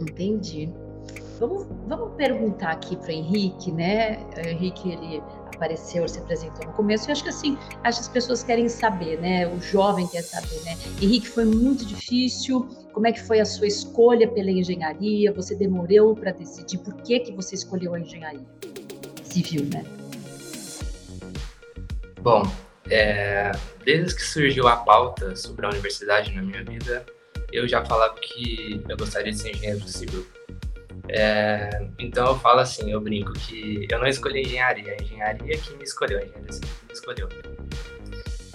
Entendi. 0.00 0.72
Vamos, 1.38 1.66
vamos 1.88 2.14
perguntar 2.16 2.72
aqui 2.72 2.96
para 2.96 3.08
o 3.08 3.10
Henrique, 3.10 3.72
né? 3.72 4.24
Henrique, 4.36 4.90
ele 4.90 5.22
apareceu, 5.62 6.08
se 6.08 6.18
apresentou 6.18 6.66
no 6.66 6.72
começo. 6.72 7.08
Eu 7.08 7.12
acho 7.12 7.22
que 7.22 7.28
assim, 7.28 7.56
acho 7.84 7.98
que 7.98 8.06
as 8.06 8.08
pessoas 8.08 8.42
querem 8.42 8.68
saber, 8.68 9.20
né? 9.20 9.46
O 9.46 9.60
jovem 9.60 10.08
quer 10.08 10.22
saber, 10.22 10.60
né? 10.64 10.76
Henrique, 11.00 11.28
foi 11.28 11.44
muito 11.44 11.86
difícil. 11.86 12.68
Como 12.92 13.06
é 13.06 13.12
que 13.12 13.22
foi 13.22 13.38
a 13.38 13.44
sua 13.44 13.68
escolha 13.68 14.28
pela 14.28 14.50
engenharia? 14.50 15.32
Você 15.32 15.54
demorou 15.54 16.16
para 16.16 16.32
decidir 16.32 16.78
por 16.78 16.94
que 17.02 17.20
que 17.20 17.32
você 17.32 17.54
escolheu 17.54 17.94
a 17.94 18.00
engenharia 18.00 18.44
civil, 19.22 19.64
né? 19.72 19.84
Bom, 22.20 22.42
é, 22.90 23.52
desde 23.84 24.16
que 24.16 24.22
surgiu 24.22 24.66
a 24.66 24.76
pauta 24.76 25.36
sobre 25.36 25.64
a 25.64 25.68
universidade 25.70 26.34
na 26.34 26.42
minha 26.42 26.64
vida, 26.64 27.06
eu 27.52 27.68
já 27.68 27.84
falava 27.84 28.14
que 28.20 28.82
eu 28.88 28.96
gostaria 28.96 29.30
de 29.30 29.38
ser 29.38 29.50
engenheiro 29.50 29.86
civil. 29.86 30.26
É, 31.14 31.88
então 31.98 32.26
eu 32.28 32.38
falo 32.38 32.60
assim, 32.60 32.90
eu 32.90 32.98
brinco 32.98 33.32
que 33.34 33.86
eu 33.90 33.98
não 33.98 34.06
escolhi 34.06 34.40
engenharia, 34.40 34.96
a 34.98 35.02
engenharia 35.02 35.58
que 35.58 35.76
me 35.76 35.84
escolheu, 35.84 36.18
a 36.18 36.22
engenharia 36.22 36.48
que 36.48 36.86
me 36.86 36.92
escolheu. 36.92 37.28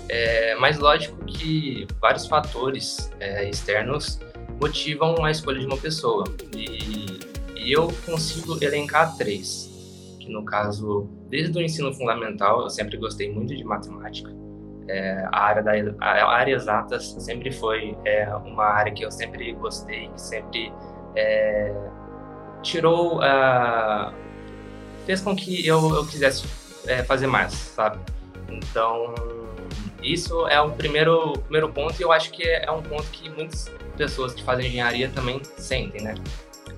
É, 0.10 0.56
mas 0.56 0.80
lógico 0.80 1.24
que 1.26 1.86
vários 2.02 2.26
fatores 2.26 3.12
é, 3.20 3.48
externos 3.48 4.20
motivam 4.60 5.24
a 5.24 5.30
escolha 5.30 5.60
de 5.60 5.68
uma 5.68 5.78
pessoa. 5.78 6.24
E, 6.56 7.20
e, 7.56 7.72
eu 7.72 7.94
consigo 8.06 8.58
elencar 8.64 9.16
três, 9.18 9.70
que 10.20 10.30
no 10.30 10.44
caso, 10.44 11.08
desde 11.30 11.56
o 11.60 11.62
ensino 11.62 11.94
fundamental, 11.94 12.64
eu 12.64 12.70
sempre 12.72 12.98
gostei 12.98 13.32
muito 13.32 13.56
de 13.56 13.64
matemática. 13.64 14.36
É, 14.88 15.28
a, 15.32 15.42
área 15.44 15.62
da, 15.62 15.72
a 16.00 16.32
área 16.32 16.56
exatas 16.56 17.16
sempre 17.20 17.52
foi 17.52 17.96
é, 18.06 18.28
uma 18.38 18.64
área 18.64 18.92
que 18.92 19.04
eu 19.04 19.12
sempre 19.12 19.52
gostei, 19.54 20.08
que 20.08 20.22
sempre 20.22 20.72
é, 21.16 21.74
tirou, 22.62 23.20
uh, 23.20 24.14
fez 25.06 25.22
com 25.22 25.36
que 25.36 25.66
eu, 25.66 25.96
eu 25.96 26.06
quisesse 26.06 26.46
é, 26.86 27.04
fazer 27.04 27.28
mais, 27.28 27.54
sabe? 27.54 28.00
Então, 28.50 29.14
isso 30.02 30.48
é 30.48 30.60
o 30.62 30.72
primeiro, 30.72 31.34
primeiro 31.40 31.70
ponto 31.70 32.00
e 32.00 32.04
eu 32.04 32.12
acho 32.12 32.32
que 32.32 32.44
é, 32.44 32.66
é 32.66 32.72
um 32.72 32.82
ponto 32.82 33.04
que 33.12 33.30
muitas 33.30 33.70
pessoas 33.96 34.34
que 34.34 34.44
fazem 34.44 34.68
engenharia 34.68 35.10
também 35.10 35.42
sentem, 35.58 36.02
né? 36.02 36.16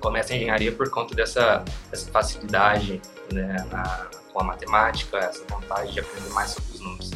Começam 0.00 0.34
a 0.34 0.38
engenharia 0.38 0.72
por 0.72 0.88
conta 0.90 1.14
dessa, 1.14 1.62
dessa 1.90 2.10
facilidade 2.10 3.00
né, 3.32 3.66
na, 3.70 4.06
com 4.32 4.40
a 4.40 4.44
matemática, 4.44 5.18
essa 5.18 5.44
vontade 5.46 5.92
de 5.92 6.00
aprender 6.00 6.30
mais 6.30 6.50
sobre 6.50 6.72
os 6.72 6.80
números. 6.80 7.10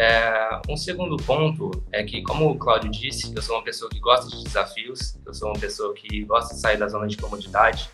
É, 0.00 0.60
um 0.68 0.76
segundo 0.76 1.16
ponto 1.16 1.72
é 1.90 2.04
que, 2.04 2.22
como 2.22 2.48
o 2.48 2.56
Cláudio 2.56 2.88
disse, 2.88 3.34
eu 3.34 3.42
sou 3.42 3.56
uma 3.56 3.64
pessoa 3.64 3.90
que 3.90 3.98
gosta 3.98 4.30
de 4.30 4.44
desafios, 4.44 5.18
eu 5.26 5.34
sou 5.34 5.48
uma 5.48 5.58
pessoa 5.58 5.92
que 5.92 6.22
gosta 6.22 6.54
de 6.54 6.60
sair 6.60 6.76
da 6.76 6.86
zona 6.86 7.08
de 7.08 7.16
comodidade. 7.16 7.90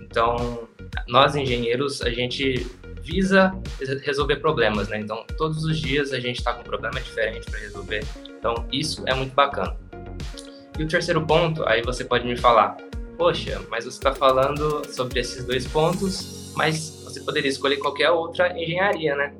Então, 0.00 0.66
nós 1.06 1.36
engenheiros, 1.36 2.02
a 2.02 2.10
gente 2.10 2.66
visa 3.02 3.56
resolver 4.02 4.36
problemas, 4.36 4.88
né? 4.88 4.98
Então, 4.98 5.24
todos 5.38 5.64
os 5.64 5.78
dias 5.78 6.12
a 6.12 6.18
gente 6.18 6.38
está 6.38 6.52
com 6.54 6.62
um 6.62 6.64
problema 6.64 7.00
diferente 7.00 7.48
para 7.48 7.60
resolver. 7.60 8.04
Então, 8.36 8.66
isso 8.72 9.04
é 9.06 9.14
muito 9.14 9.32
bacana. 9.32 9.76
E 10.76 10.82
o 10.82 10.88
terceiro 10.88 11.24
ponto, 11.24 11.62
aí 11.68 11.82
você 11.82 12.04
pode 12.04 12.26
me 12.26 12.36
falar, 12.36 12.76
poxa, 13.16 13.62
mas 13.70 13.84
você 13.84 13.96
está 13.96 14.12
falando 14.12 14.82
sobre 14.92 15.20
esses 15.20 15.44
dois 15.44 15.68
pontos, 15.68 16.52
mas 16.56 17.00
você 17.04 17.20
poderia 17.20 17.48
escolher 17.48 17.76
qualquer 17.76 18.10
outra 18.10 18.60
engenharia, 18.60 19.14
né? 19.14 19.32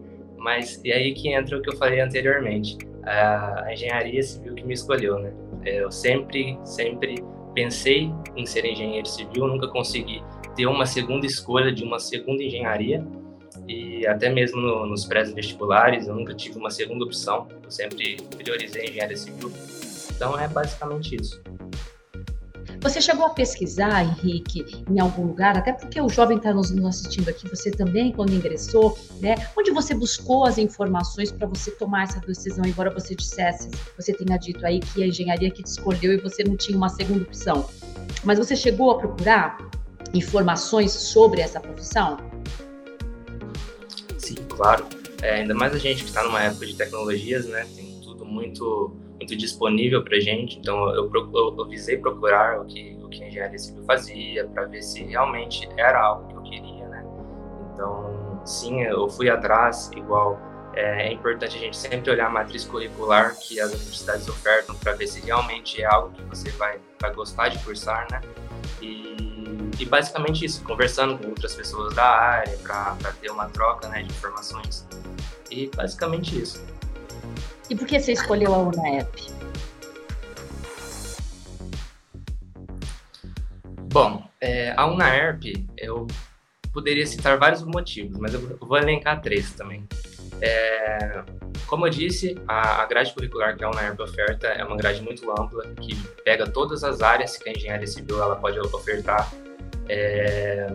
Mas 0.44 0.78
e 0.84 0.92
aí 0.92 1.14
que 1.14 1.32
entra 1.32 1.56
o 1.56 1.62
que 1.62 1.70
eu 1.70 1.76
falei 1.78 2.00
anteriormente, 2.00 2.76
a 3.02 3.66
engenharia 3.72 4.22
civil 4.22 4.54
que 4.54 4.62
me 4.62 4.74
escolheu, 4.74 5.18
né? 5.18 5.32
Eu 5.64 5.90
sempre, 5.90 6.58
sempre 6.62 7.14
pensei 7.54 8.10
em 8.36 8.44
ser 8.44 8.66
engenheiro 8.66 9.08
civil, 9.08 9.46
nunca 9.46 9.66
consegui 9.68 10.22
ter 10.54 10.66
uma 10.66 10.84
segunda 10.84 11.24
escolha 11.24 11.72
de 11.72 11.82
uma 11.82 11.98
segunda 11.98 12.42
engenharia, 12.42 13.02
e 13.66 14.06
até 14.06 14.28
mesmo 14.28 14.60
no, 14.60 14.84
nos 14.84 15.06
pré-vestibulares 15.06 16.06
eu 16.08 16.14
nunca 16.14 16.34
tive 16.34 16.58
uma 16.58 16.70
segunda 16.70 17.06
opção, 17.06 17.48
eu 17.62 17.70
sempre 17.70 18.18
priorizei 18.36 18.84
engenharia 18.84 19.16
civil. 19.16 19.50
Então 20.14 20.38
é 20.38 20.46
basicamente 20.46 21.16
isso. 21.16 21.42
Você 22.84 23.00
chegou 23.00 23.24
a 23.24 23.30
pesquisar, 23.30 24.04
Henrique, 24.04 24.84
em 24.90 25.00
algum 25.00 25.28
lugar, 25.28 25.56
até 25.56 25.72
porque 25.72 25.98
o 25.98 26.08
jovem 26.10 26.36
está 26.36 26.52
nos, 26.52 26.70
nos, 26.70 26.84
assistindo 26.84 27.30
aqui, 27.30 27.48
você 27.48 27.70
também, 27.70 28.12
quando 28.12 28.34
ingressou, 28.34 28.98
né? 29.22 29.36
Onde 29.58 29.70
você 29.70 29.94
buscou 29.94 30.44
as 30.44 30.58
informações 30.58 31.32
para 31.32 31.46
você 31.46 31.70
tomar 31.70 32.02
essa 32.02 32.20
decisão, 32.20 32.62
embora 32.66 32.90
você 32.90 33.14
dissesse, 33.14 33.70
você 33.96 34.12
tenha 34.12 34.36
dito 34.36 34.66
aí 34.66 34.80
que 34.80 35.02
a 35.02 35.06
engenharia 35.06 35.50
que 35.50 35.62
te 35.62 35.68
escolheu 35.68 36.12
e 36.12 36.18
você 36.18 36.44
não 36.44 36.58
tinha 36.58 36.76
uma 36.76 36.90
segunda 36.90 37.22
opção. 37.22 37.66
Mas 38.22 38.38
você 38.38 38.54
chegou 38.54 38.90
a 38.90 38.98
procurar 38.98 39.56
informações 40.12 40.92
sobre 40.92 41.40
essa 41.40 41.60
profissão? 41.60 42.18
Sim, 44.18 44.34
claro. 44.46 44.86
É, 45.22 45.36
ainda 45.36 45.54
mais 45.54 45.72
a 45.72 45.78
gente 45.78 46.02
que 46.02 46.10
está 46.10 46.22
numa 46.22 46.42
época 46.42 46.66
de 46.66 46.74
tecnologias, 46.74 47.46
né? 47.46 47.66
Tem 47.74 47.98
tudo 48.02 48.26
muito 48.26 48.94
muito 49.24 49.36
disponível 49.36 50.04
para 50.04 50.20
gente. 50.20 50.58
Então 50.58 50.94
eu, 50.94 51.10
eu, 51.12 51.54
eu, 51.58 51.66
visei 51.66 51.96
procurar 51.96 52.60
o 52.60 52.66
que 52.66 52.96
o 53.02 53.08
que 53.08 53.24
a 53.24 53.28
engenharia 53.28 53.58
civil 53.58 53.82
fazia 53.84 54.46
para 54.46 54.64
ver 54.66 54.82
se 54.82 55.02
realmente 55.04 55.68
era 55.76 56.00
algo 56.00 56.28
que 56.28 56.34
eu 56.34 56.42
queria, 56.42 56.86
né? 56.88 57.04
Então 57.72 58.40
sim, 58.44 58.82
eu 58.82 59.08
fui 59.08 59.30
atrás. 59.30 59.90
Igual 59.96 60.38
é, 60.74 61.08
é 61.08 61.12
importante 61.12 61.56
a 61.56 61.60
gente 61.60 61.76
sempre 61.76 62.10
olhar 62.10 62.26
a 62.26 62.30
matriz 62.30 62.64
curricular 62.64 63.36
que 63.38 63.58
as 63.58 63.72
universidades 63.72 64.28
ofertam 64.28 64.74
para 64.76 64.92
ver 64.92 65.06
se 65.06 65.20
realmente 65.24 65.80
é 65.80 65.86
algo 65.86 66.12
que 66.12 66.22
você 66.24 66.50
vai, 66.50 66.78
vai 67.00 67.12
gostar 67.14 67.48
de 67.48 67.58
cursar, 67.64 68.06
né? 68.10 68.20
E 68.82 69.14
e 69.78 69.84
basicamente 69.84 70.44
isso, 70.44 70.62
conversando 70.62 71.18
com 71.18 71.28
outras 71.30 71.52
pessoas 71.54 71.94
da 71.94 72.04
área 72.04 72.56
para 72.58 73.12
ter 73.20 73.28
uma 73.30 73.48
troca 73.48 73.88
né, 73.88 74.02
de 74.02 74.12
informações. 74.12 74.86
E 75.50 75.68
basicamente 75.74 76.40
isso. 76.40 76.64
E 77.68 77.74
por 77.74 77.86
que 77.86 77.98
você 77.98 78.12
escolheu 78.12 78.54
a 78.54 78.58
UNAEP? 78.58 79.32
Bom, 83.90 84.28
é, 84.40 84.74
a 84.76 84.86
UNAERP, 84.86 85.66
eu 85.78 86.06
poderia 86.72 87.06
citar 87.06 87.38
vários 87.38 87.62
motivos, 87.62 88.18
mas 88.18 88.34
eu 88.34 88.58
vou 88.58 88.76
elencar 88.76 89.20
três 89.22 89.52
também. 89.52 89.86
É, 90.40 91.22
como 91.66 91.86
eu 91.86 91.90
disse, 91.90 92.36
a, 92.46 92.82
a, 92.82 92.86
grade 92.86 93.14
curricular 93.14 93.56
que 93.56 93.64
a 93.64 93.70
UNAERP 93.70 94.00
oferta 94.02 94.48
é 94.48 94.64
uma 94.64 94.76
grade 94.76 95.00
muito 95.00 95.30
ampla, 95.30 95.64
que 95.80 95.94
pega 96.24 96.46
todas 96.46 96.84
as 96.84 97.00
áreas 97.00 97.36
que 97.36 97.48
a 97.48 97.52
engenharia 97.52 97.86
civil 97.86 98.20
ela 98.20 98.36
pode 98.36 98.58
ofertar 98.58 99.32
é... 99.88 100.66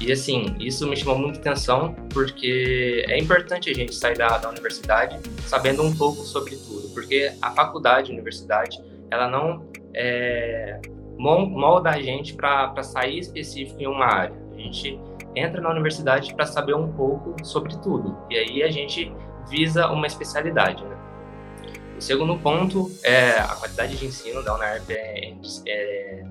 E 0.00 0.10
assim, 0.10 0.56
isso 0.58 0.88
me 0.88 0.96
chamou 0.96 1.18
muita 1.18 1.38
atenção 1.38 1.94
porque 2.12 3.04
é 3.06 3.18
importante 3.18 3.68
a 3.68 3.74
gente 3.74 3.94
sair 3.94 4.16
da, 4.16 4.38
da 4.38 4.48
universidade 4.48 5.18
sabendo 5.46 5.82
um 5.82 5.94
pouco 5.94 6.22
sobre 6.22 6.56
tudo, 6.56 6.88
porque 6.94 7.30
a 7.42 7.50
faculdade, 7.50 8.10
a 8.10 8.14
universidade, 8.14 8.82
ela 9.10 9.28
não 9.28 9.68
é, 9.92 10.80
molda 11.18 11.90
a 11.90 12.00
gente 12.00 12.32
para 12.34 12.82
sair 12.82 13.18
específico 13.18 13.82
em 13.82 13.86
uma 13.86 14.06
área. 14.06 14.36
A 14.54 14.58
gente 14.58 14.98
entra 15.36 15.60
na 15.60 15.70
universidade 15.70 16.34
para 16.34 16.46
saber 16.46 16.74
um 16.74 16.90
pouco 16.92 17.36
sobre 17.44 17.76
tudo 17.82 18.16
e 18.30 18.36
aí 18.36 18.62
a 18.62 18.70
gente 18.70 19.12
visa 19.50 19.86
uma 19.88 20.06
especialidade, 20.06 20.82
né? 20.82 20.96
O 21.98 22.00
segundo 22.00 22.38
ponto 22.38 22.90
é 23.02 23.32
a 23.32 23.54
qualidade 23.54 23.98
de 23.98 24.06
ensino 24.06 24.42
da 24.42 24.54
UNARP 24.54 24.90
é, 24.90 25.34
é 25.68 26.24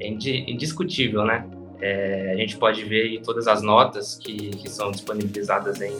é 0.00 0.08
indiscutível, 0.08 1.24
né? 1.24 1.44
É, 1.80 2.32
a 2.32 2.36
gente 2.36 2.56
pode 2.56 2.84
ver 2.84 3.20
todas 3.22 3.46
as 3.46 3.62
notas 3.62 4.16
que, 4.16 4.50
que 4.50 4.68
são 4.68 4.90
disponibilizadas 4.90 5.80
em 5.80 5.94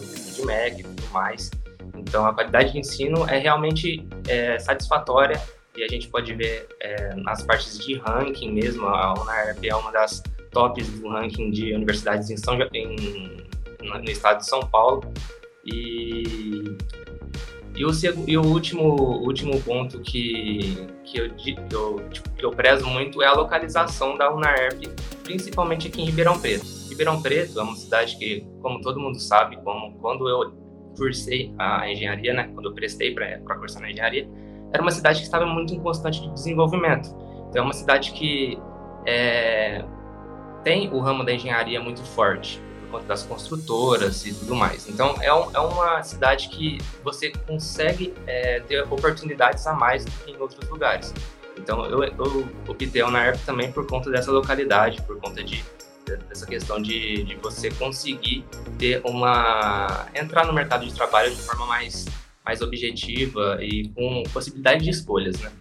MEC 0.45 0.81
e 0.81 0.83
tudo 0.83 1.09
mais. 1.13 1.51
Então, 1.97 2.27
a 2.27 2.35
qualidade 2.35 2.73
de 2.73 2.79
ensino 2.79 3.29
é 3.29 3.39
realmente 3.39 4.07
é, 4.29 4.59
satisfatória 4.59 5.41
e 5.77 5.85
a 5.85 5.89
gente 5.89 6.09
pode 6.09 6.35
ver 6.35 6.67
é, 6.81 7.15
nas 7.15 7.43
partes 7.43 7.79
de 7.79 7.95
ranking 7.95 8.53
mesmo. 8.53 8.87
A 8.87 9.15
UNARP 9.15 9.65
é 9.65 9.75
uma 9.75 9.93
das 9.93 10.23
tops 10.51 10.89
do 11.01 11.09
ranking 11.09 11.51
de 11.51 11.73
universidades 11.73 12.31
em 12.31 12.37
São, 12.37 12.59
em, 12.73 13.47
no 13.83 14.11
estado 14.11 14.39
de 14.39 14.47
São 14.47 14.61
Paulo. 14.61 15.13
E 15.65 16.77
e 17.79 17.85
o, 17.85 17.91
e 18.27 18.37
o 18.37 18.45
último, 18.45 19.23
último 19.23 19.63
ponto 19.63 20.01
que, 20.01 20.89
que, 21.05 21.19
eu, 21.21 21.31
que, 21.35 21.57
eu, 21.71 22.09
tipo, 22.11 22.31
que 22.31 22.45
eu 22.45 22.51
prezo 22.51 22.85
muito 22.85 23.23
é 23.23 23.27
a 23.27 23.33
localização 23.33 24.19
da 24.19 24.35
UNAERP, 24.35 24.89
principalmente 25.23 25.87
aqui 25.87 26.03
em 26.03 26.07
Ribeirão 26.07 26.41
Preto. 26.41 26.67
Ribeirão 26.89 27.23
Preto 27.23 27.61
é 27.61 27.63
uma 27.63 27.77
cidade 27.77 28.17
que, 28.19 28.45
como 28.61 28.81
todo 28.81 28.99
mundo 28.99 29.21
sabe, 29.21 29.59
como 29.63 29.97
quando 30.01 30.29
eu 30.29 30.53
cursei 30.97 31.55
a 31.57 31.89
engenharia, 31.89 32.35
né, 32.35 32.51
quando 32.53 32.67
eu 32.67 32.75
prestei 32.75 33.15
para 33.15 33.39
cursar 33.57 33.81
na 33.81 33.93
engenharia, 33.93 34.29
era 34.73 34.83
uma 34.83 34.91
cidade 34.91 35.21
que 35.21 35.27
estava 35.27 35.47
muito 35.47 35.73
em 35.73 35.79
constante 35.79 36.29
desenvolvimento. 36.31 37.15
Então, 37.49 37.63
é 37.63 37.65
uma 37.65 37.73
cidade 37.73 38.11
que 38.11 38.59
é, 39.07 39.85
tem 40.65 40.93
o 40.93 40.99
ramo 40.99 41.25
da 41.25 41.33
engenharia 41.33 41.81
muito 41.81 42.03
forte 42.03 42.61
das 43.07 43.23
construtoras 43.23 44.25
e 44.25 44.33
tudo 44.35 44.55
mais. 44.55 44.89
Então, 44.89 45.17
é, 45.21 45.33
um, 45.33 45.51
é 45.55 45.59
uma 45.61 46.03
cidade 46.03 46.49
que 46.49 46.79
você 47.05 47.31
consegue 47.47 48.15
é, 48.27 48.61
ter 48.61 48.83
oportunidades 48.91 49.67
a 49.67 49.73
mais 49.73 50.05
do 50.05 50.11
que 50.11 50.31
em 50.31 50.37
outros 50.39 50.69
lugares. 50.69 51.13
Então, 51.57 51.85
eu, 51.87 52.03
eu 52.05 52.49
optei 52.67 53.03
na 53.03 53.27
ERP 53.27 53.45
também 53.45 53.73
por 53.73 53.87
conta 53.87 54.11
dessa 54.11 54.31
localidade, 54.31 55.03
por 55.03 55.19
conta 55.21 55.43
de 55.43 55.65
dessa 56.29 56.47
questão 56.47 56.81
de, 56.81 57.23
de 57.25 57.35
você 57.37 57.71
conseguir 57.71 58.43
ter 58.79 59.03
uma 59.05 60.07
entrar 60.15 60.47
no 60.47 60.55
mercado 60.55 60.87
de 60.87 60.95
trabalho 60.95 61.31
de 61.35 61.43
forma 61.43 61.67
mais 61.67 62.07
mais 62.43 62.63
objetiva 62.63 63.59
e 63.61 63.89
com 63.91 64.23
possibilidade 64.33 64.83
de 64.85 64.89
escolhas, 64.89 65.39
né? 65.39 65.53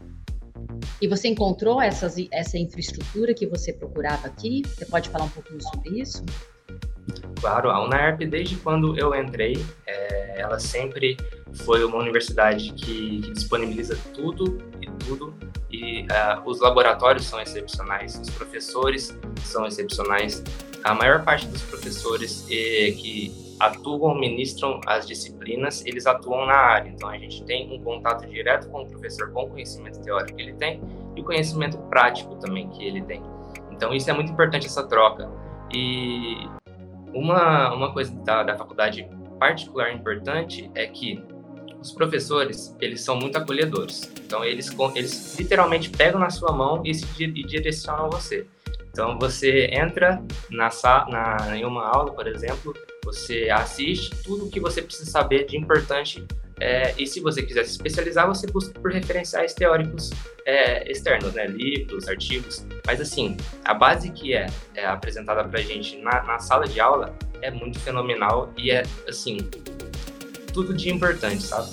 E 1.02 1.08
você 1.08 1.28
encontrou 1.28 1.82
essas, 1.82 2.16
essa 2.32 2.58
infraestrutura 2.58 3.34
que 3.34 3.46
você 3.46 3.74
procurava 3.74 4.26
aqui? 4.26 4.64
Você 4.66 4.86
pode 4.86 5.10
falar 5.10 5.26
um 5.26 5.30
pouquinho 5.30 5.62
sobre 5.62 6.00
isso? 6.00 6.24
Claro, 7.40 7.70
a 7.70 7.84
UNAERP, 7.84 8.26
desde 8.26 8.56
quando 8.58 8.98
eu 8.98 9.14
entrei, 9.14 9.64
é, 9.86 10.42
ela 10.42 10.60
sempre 10.60 11.18
foi 11.54 11.84
uma 11.84 11.98
universidade 11.98 12.74
que, 12.74 13.22
que 13.22 13.32
disponibiliza 13.32 13.98
tudo 14.14 14.58
e 14.82 14.88
tudo, 15.06 15.34
e 15.70 16.04
uh, 16.04 16.42
os 16.46 16.60
laboratórios 16.60 17.26
são 17.26 17.40
excepcionais, 17.40 18.20
os 18.20 18.30
professores 18.30 19.18
são 19.44 19.66
excepcionais. 19.66 20.44
A 20.84 20.94
maior 20.94 21.24
parte 21.24 21.48
dos 21.48 21.62
professores 21.64 22.46
que 22.48 23.34
atuam, 23.60 24.16
ministram 24.16 24.80
as 24.86 25.08
disciplinas, 25.08 25.84
eles 25.86 26.06
atuam 26.06 26.46
na 26.46 26.56
área. 26.56 26.90
Então, 26.90 27.10
a 27.10 27.18
gente 27.18 27.44
tem 27.44 27.72
um 27.74 27.84
contato 27.84 28.28
direto 28.28 28.70
com 28.70 28.84
o 28.84 28.88
professor, 28.88 29.32
com 29.32 29.44
o 29.44 29.50
conhecimento 29.50 30.00
teórico 30.02 30.36
que 30.36 30.42
ele 30.42 30.54
tem 30.54 30.82
e 31.16 31.22
o 31.22 31.24
conhecimento 31.24 31.78
prático 31.90 32.36
também 32.36 32.70
que 32.70 32.86
ele 32.86 33.02
tem. 33.02 33.22
Então, 33.72 33.94
isso 33.94 34.10
é 34.10 34.14
muito 34.14 34.32
importante, 34.32 34.68
essa 34.68 34.88
troca. 34.88 35.30
E 35.74 36.48
uma, 37.14 37.74
uma 37.74 37.94
coisa 37.94 38.14
da, 38.24 38.44
da 38.44 38.56
faculdade 38.56 39.08
particular 39.40 39.94
importante 39.94 40.70
é 40.76 40.86
que 40.88 41.24
os 41.80 41.92
professores, 41.92 42.76
eles 42.82 43.02
são 43.02 43.16
muito 43.16 43.38
acolhedores. 43.38 44.12
Então, 44.26 44.44
eles, 44.44 44.76
eles 44.96 45.38
literalmente 45.40 45.90
pegam 45.90 46.20
na 46.20 46.30
sua 46.30 46.52
mão 46.52 46.82
e, 46.84 46.94
se, 46.94 47.06
e 47.24 47.44
direcionam 47.44 48.10
você. 48.10 48.46
Então, 48.92 49.18
você 49.20 49.70
entra 49.72 50.22
na, 50.50 50.70
na, 51.08 51.58
em 51.58 51.64
uma 51.64 51.88
aula, 51.88 52.12
por 52.12 52.28
exemplo, 52.28 52.74
você 53.04 53.50
assiste 53.50 54.10
tudo 54.24 54.46
o 54.46 54.50
que 54.50 54.60
você 54.60 54.82
precisa 54.82 55.10
saber 55.10 55.46
de 55.46 55.56
importante 55.56 56.26
é, 56.60 56.94
e 56.98 57.06
se 57.06 57.20
você 57.20 57.44
quiser 57.44 57.66
se 57.66 57.72
especializar, 57.72 58.28
você 58.28 58.48
busca 58.48 58.80
por 58.80 58.92
referenciais 58.92 59.54
teóricos 59.54 60.10
é, 60.46 60.90
externos, 60.90 61.34
né? 61.34 61.46
livros, 61.46 62.08
artigos. 62.08 62.66
Mas 62.86 63.00
assim, 63.00 63.38
a 63.64 63.74
base 63.74 64.12
que 64.12 64.34
é, 64.34 64.48
é 64.76 64.86
apresentada 64.86 65.44
para 65.48 65.60
a 65.60 65.64
gente 65.64 65.98
na, 65.98 66.24
na, 66.24 66.40
sala 66.40 66.68
de 66.68 66.80
aula 66.80 67.16
é 67.42 67.52
muito 67.52 67.80
fenomenal 67.80 68.52
e 68.58 68.72
é 68.72 68.84
assim 69.08 69.38
tudo 70.52 70.74
de 70.74 70.90
importante, 70.90 71.44
sabe? 71.44 71.70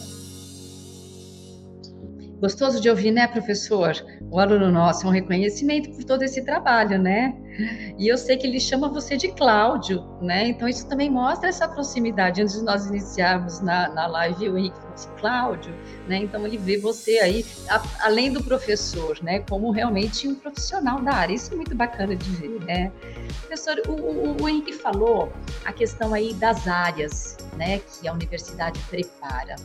Gostoso 2.41 2.79
de 2.79 2.91
ouvir, 2.91 3.11
né, 3.11 3.27
professor? 3.27 3.95
O 4.31 4.39
aluno 4.39 4.71
nosso 4.71 5.07
é 5.07 5.09
um 5.09 5.13
reconhecimento 5.13 5.91
por 5.93 6.05
todo 6.05 6.23
esse 6.23 6.45
trabalho, 6.45 6.99
né? 6.99 7.35
E 7.97 8.09
eu 8.09 8.19
sei 8.19 8.37
que 8.37 8.47
ele 8.47 8.59
chama 8.59 8.89
você 8.89 9.17
de 9.17 9.29
Cláudio, 9.29 10.05
né? 10.21 10.49
Então 10.49 10.69
isso 10.69 10.87
também 10.89 11.11
mostra 11.11 11.49
essa 11.49 11.69
proximidade. 11.69 12.43
Antes 12.43 12.57
de 12.57 12.63
nós 12.63 12.87
iniciarmos 12.87 13.61
na, 13.61 13.89
na 13.89 14.07
live, 14.07 14.49
o 14.49 14.59
Henrique 14.59 14.77
falou 14.77 14.95
assim, 14.95 15.09
Cláudio, 15.19 15.75
né? 16.09 16.17
Então 16.19 16.47
ele 16.47 16.59
vê 16.59 16.77
você 16.77 17.19
aí, 17.19 17.47
a, 17.69 17.83
além 18.01 18.33
do 18.33 18.43
professor, 18.43 19.19
né? 19.23 19.41
Como 19.41 19.71
realmente 19.71 20.27
um 20.27 20.35
profissional 20.35 21.01
da 21.01 21.13
área. 21.13 21.35
Isso 21.35 21.53
é 21.53 21.57
muito 21.57 21.75
bacana 21.75 22.17
de 22.17 22.31
ver, 22.31 22.61
né? 22.65 22.93
Professor, 23.41 23.81
o, 23.87 23.93
o, 23.93 24.43
o 24.43 24.49
Henrique 24.49 24.73
falou 24.73 25.33
a 25.65 25.73
questão 25.73 26.13
aí 26.13 26.35
das 26.35 26.67
áreas, 26.67 27.37
né? 27.57 27.79
Que 27.79 28.09
a 28.09 28.13
universidade 28.13 28.79
prepara. 28.91 29.57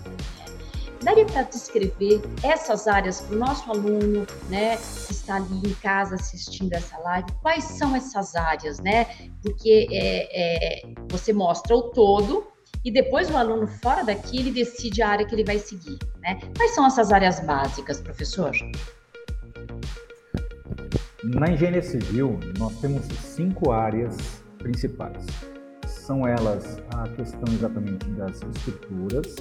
Daria 1.03 1.25
para 1.25 1.43
descrever 1.43 2.21
essas 2.43 2.87
áreas 2.87 3.21
para 3.21 3.35
o 3.35 3.39
nosso 3.39 3.71
aluno, 3.71 4.27
né, 4.49 4.75
que 4.75 5.13
está 5.13 5.35
ali 5.35 5.61
em 5.65 5.73
casa 5.75 6.15
assistindo 6.15 6.73
essa 6.73 6.97
live? 6.97 7.31
Quais 7.41 7.63
são 7.63 7.95
essas 7.95 8.35
áreas, 8.35 8.79
né? 8.79 9.05
Porque 9.41 9.87
é, 9.91 10.81
é, 10.81 10.93
você 11.09 11.31
mostra 11.31 11.75
o 11.75 11.83
todo 11.91 12.47
e 12.83 12.91
depois 12.91 13.29
o 13.29 13.37
aluno 13.37 13.67
fora 13.67 14.03
daqui 14.03 14.39
ele 14.39 14.51
decide 14.51 15.01
a 15.01 15.09
área 15.09 15.25
que 15.25 15.33
ele 15.33 15.45
vai 15.45 15.57
seguir, 15.57 15.97
né? 16.19 16.39
Quais 16.57 16.75
são 16.75 16.85
essas 16.85 17.11
áreas 17.11 17.39
básicas, 17.39 18.01
professor? 18.01 18.51
Na 21.23 21.49
engenharia 21.49 21.81
civil, 21.81 22.39
nós 22.57 22.73
temos 22.79 23.05
cinco 23.23 23.71
áreas 23.71 24.17
principais 24.57 25.25
são 26.09 26.27
elas 26.27 26.81
a 26.95 27.07
questão 27.09 27.53
exatamente 27.53 28.09
das 28.09 28.41
estruturas, 28.41 29.35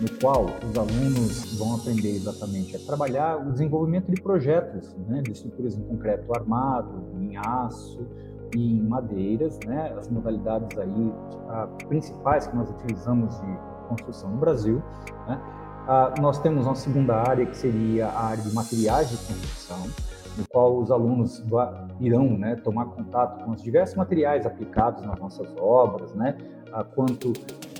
no 0.00 0.10
qual 0.22 0.46
os 0.66 0.78
alunos 0.78 1.58
vão 1.58 1.76
aprender 1.76 2.16
exatamente 2.16 2.74
a 2.74 2.78
trabalhar 2.78 3.46
o 3.46 3.52
desenvolvimento 3.52 4.10
de 4.10 4.18
projetos, 4.22 4.96
né, 5.06 5.20
de 5.20 5.32
estruturas 5.32 5.76
em 5.76 5.82
concreto 5.82 6.34
armado, 6.34 7.04
em 7.20 7.36
aço 7.36 8.06
e 8.56 8.78
em 8.78 8.82
madeiras, 8.88 9.58
né, 9.66 9.94
as 9.98 10.08
modalidades 10.08 10.78
aí 10.78 11.12
a, 11.50 11.66
principais 11.88 12.46
que 12.46 12.56
nós 12.56 12.70
utilizamos 12.70 13.38
de 13.42 13.58
construção 13.90 14.30
no 14.30 14.38
Brasil. 14.38 14.82
Né. 15.28 15.38
A, 15.86 16.14
nós 16.22 16.38
temos 16.38 16.64
uma 16.64 16.74
segunda 16.74 17.16
área 17.16 17.44
que 17.44 17.56
seria 17.58 18.06
a 18.06 18.28
área 18.28 18.42
de 18.42 18.54
materiais 18.54 19.10
de 19.10 19.18
construção, 19.18 19.90
no 20.36 20.46
qual 20.48 20.78
os 20.78 20.90
alunos 20.90 21.42
irão 22.00 22.36
né, 22.36 22.56
tomar 22.56 22.86
contato 22.86 23.44
com 23.44 23.52
os 23.52 23.62
diversos 23.62 23.96
materiais 23.96 24.46
aplicados 24.46 25.02
nas 25.04 25.18
nossas 25.18 25.48
obras, 25.58 26.12
né, 26.14 26.36
quanto 26.94 27.32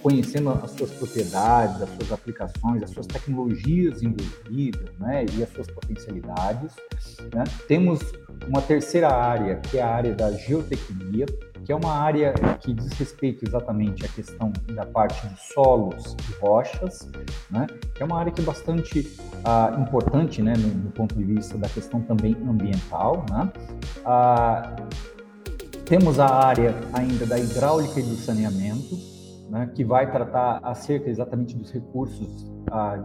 conhecendo 0.03 0.51
as 0.51 0.71
suas 0.73 0.91
propriedades, 0.91 1.81
as 1.81 1.89
suas 1.89 2.13
aplicações, 2.13 2.83
as 2.83 2.91
suas 2.91 3.07
tecnologias 3.07 4.03
envolvidas 4.03 4.91
né, 4.99 5.25
e 5.35 5.43
as 5.43 5.49
suas 5.49 5.67
potencialidades. 5.69 6.77
Né. 7.35 7.45
Temos 7.67 8.01
uma 8.47 8.61
terceira 8.61 9.09
área, 9.09 9.57
que 9.57 9.79
é 9.79 9.83
a 9.83 9.89
área 9.89 10.15
da 10.15 10.31
geotecnia, 10.33 11.25
que 11.65 11.73
é 11.73 11.75
uma 11.75 11.93
área 11.93 12.35
que 12.61 12.75
diz 12.75 12.93
respeito 12.93 13.45
exatamente 13.45 14.05
à 14.05 14.09
questão 14.09 14.53
da 14.75 14.85
parte 14.85 15.27
de 15.27 15.41
solos 15.41 16.15
e 16.29 16.45
rochas, 16.45 17.09
né? 17.51 17.67
que 17.95 18.03
é 18.03 18.07
uma 18.07 18.19
área 18.19 18.31
que 18.31 18.41
é 18.41 18.45
bastante 18.45 19.19
ah, 19.45 19.75
importante 19.79 20.43
né, 20.43 20.53
no, 20.57 20.69
no, 20.69 20.91
ponto 20.91 21.15
de 21.15 21.25
vista 21.25 21.57
da 21.57 21.69
questão 21.69 22.01
também 22.03 22.37
ambiental. 22.47 23.25
Né? 23.31 23.53
Ah, 24.05 24.77
temos 25.87 26.19
a 26.19 26.27
área 26.27 26.75
ainda 26.93 27.25
da 27.27 27.39
hidráulica 27.39 27.99
e 27.99 28.03
do 28.03 28.17
saneamento, 28.17 28.97
né, 29.51 29.71
que 29.75 29.85
vai 29.85 30.11
tratar 30.11 30.61
acerca 30.63 31.09
exatamente 31.09 31.57
dos 31.57 31.71
recursos 31.71 32.47
ah, 32.71 32.99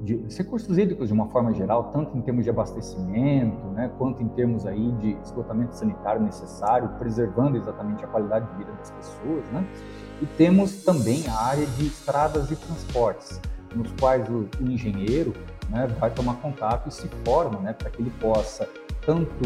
de 0.00 0.16
recursos 0.36 0.78
hídricos 0.78 1.08
de 1.08 1.14
uma 1.14 1.26
forma 1.26 1.52
geral, 1.52 1.90
tanto 1.92 2.16
em 2.16 2.22
termos 2.22 2.44
de 2.44 2.50
abastecimento, 2.50 3.66
né, 3.68 3.90
quanto 3.98 4.22
em 4.22 4.28
termos 4.28 4.64
aí 4.64 4.92
de 4.92 5.16
esgotamento 5.22 5.76
sanitário 5.76 6.22
necessário, 6.22 6.88
preservando 6.98 7.56
exatamente 7.56 8.04
a 8.04 8.08
qualidade 8.08 8.50
de 8.50 8.56
vida 8.58 8.72
das 8.72 8.90
pessoas, 8.90 9.44
né? 9.52 9.66
E 10.22 10.26
temos 10.26 10.84
também 10.84 11.26
a 11.28 11.34
área 11.34 11.66
de 11.66 11.86
estradas 11.86 12.50
e 12.50 12.56
transportes, 12.56 13.40
nos 13.74 13.92
quais 13.92 14.28
o, 14.28 14.48
o 14.60 14.70
engenheiro 14.70 15.32
né, 15.68 15.86
vai 15.98 16.10
tomar 16.10 16.34
contato 16.34 16.88
e 16.88 16.92
se 16.92 17.08
forma 17.24 17.60
né, 17.60 17.72
para 17.72 17.90
que 17.90 18.02
ele 18.02 18.12
possa 18.20 18.68
tanto 19.04 19.44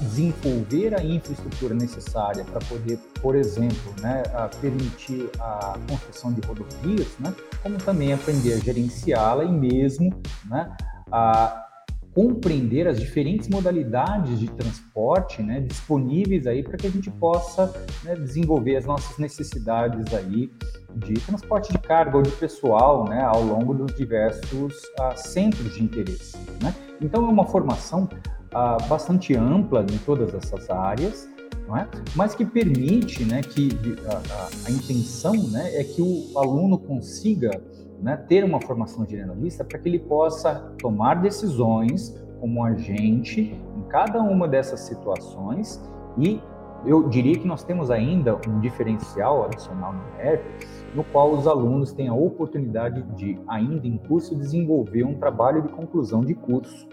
desenvolver 0.00 0.94
a 0.94 1.02
infraestrutura 1.02 1.74
necessária 1.74 2.44
para 2.44 2.60
poder, 2.60 2.98
por 3.20 3.34
exemplo, 3.34 3.94
né, 4.00 4.22
permitir 4.60 5.30
a 5.38 5.78
construção 5.88 6.32
de 6.32 6.40
rodovias, 6.46 7.08
né, 7.18 7.34
como 7.62 7.78
também 7.78 8.12
aprender 8.12 8.54
a 8.54 8.58
gerenciá-la 8.58 9.44
e 9.44 9.52
mesmo 9.52 10.10
né, 10.48 10.70
a 11.10 11.66
compreender 12.14 12.88
as 12.88 12.98
diferentes 12.98 13.48
modalidades 13.48 14.40
de 14.40 14.48
transporte 14.48 15.42
né, 15.42 15.60
disponíveis 15.60 16.46
aí 16.46 16.62
para 16.62 16.76
que 16.76 16.86
a 16.86 16.90
gente 16.90 17.10
possa 17.10 17.72
né, 18.02 18.16
desenvolver 18.16 18.76
as 18.76 18.84
nossas 18.84 19.16
necessidades 19.18 20.12
aí 20.12 20.50
de 20.96 21.14
transporte 21.14 21.72
de 21.72 21.78
carga 21.78 22.16
ou 22.16 22.22
de 22.22 22.32
pessoal 22.32 23.08
né, 23.08 23.22
ao 23.22 23.42
longo 23.42 23.74
dos 23.74 23.94
diversos 23.94 24.74
uh, 24.98 25.16
centros 25.16 25.74
de 25.74 25.84
interesse. 25.84 26.36
Né? 26.60 26.74
Então 27.00 27.24
é 27.24 27.28
uma 27.28 27.46
formação 27.46 28.08
uh, 28.54 28.88
bastante 28.88 29.34
ampla 29.36 29.82
em 29.82 29.98
todas 29.98 30.34
essas 30.34 30.68
áreas, 30.70 31.28
não 31.66 31.76
é? 31.76 31.88
mas 32.14 32.34
que 32.34 32.44
permite 32.44 33.24
né, 33.24 33.42
que 33.42 33.70
a, 34.06 34.14
a, 34.14 34.48
a 34.66 34.70
intenção 34.70 35.34
né, 35.50 35.76
é 35.76 35.84
que 35.84 36.02
o 36.02 36.38
aluno 36.38 36.78
consiga 36.78 37.50
né, 38.00 38.16
ter 38.16 38.44
uma 38.44 38.60
formação 38.60 39.06
generalista 39.06 39.64
para 39.64 39.78
que 39.78 39.88
ele 39.88 39.98
possa 39.98 40.72
tomar 40.78 41.14
decisões 41.20 42.14
como 42.40 42.64
agente 42.64 43.54
em 43.76 43.82
cada 43.88 44.20
uma 44.22 44.48
dessas 44.48 44.80
situações 44.80 45.80
e 46.18 46.40
eu 46.86 47.08
diria 47.08 47.38
que 47.38 47.46
nós 47.46 47.62
temos 47.62 47.90
ainda 47.90 48.38
um 48.48 48.58
diferencial 48.60 49.44
adicional 49.44 49.92
no 49.92 50.16
MERP, 50.16 50.42
no 50.94 51.04
qual 51.04 51.32
os 51.32 51.46
alunos 51.46 51.92
têm 51.92 52.08
a 52.08 52.14
oportunidade 52.14 53.02
de, 53.14 53.38
ainda 53.46 53.86
em 53.86 53.98
curso, 53.98 54.34
desenvolver 54.34 55.04
um 55.04 55.14
trabalho 55.14 55.60
de 55.60 55.68
conclusão 55.68 56.24
de 56.24 56.34
curso 56.34 56.88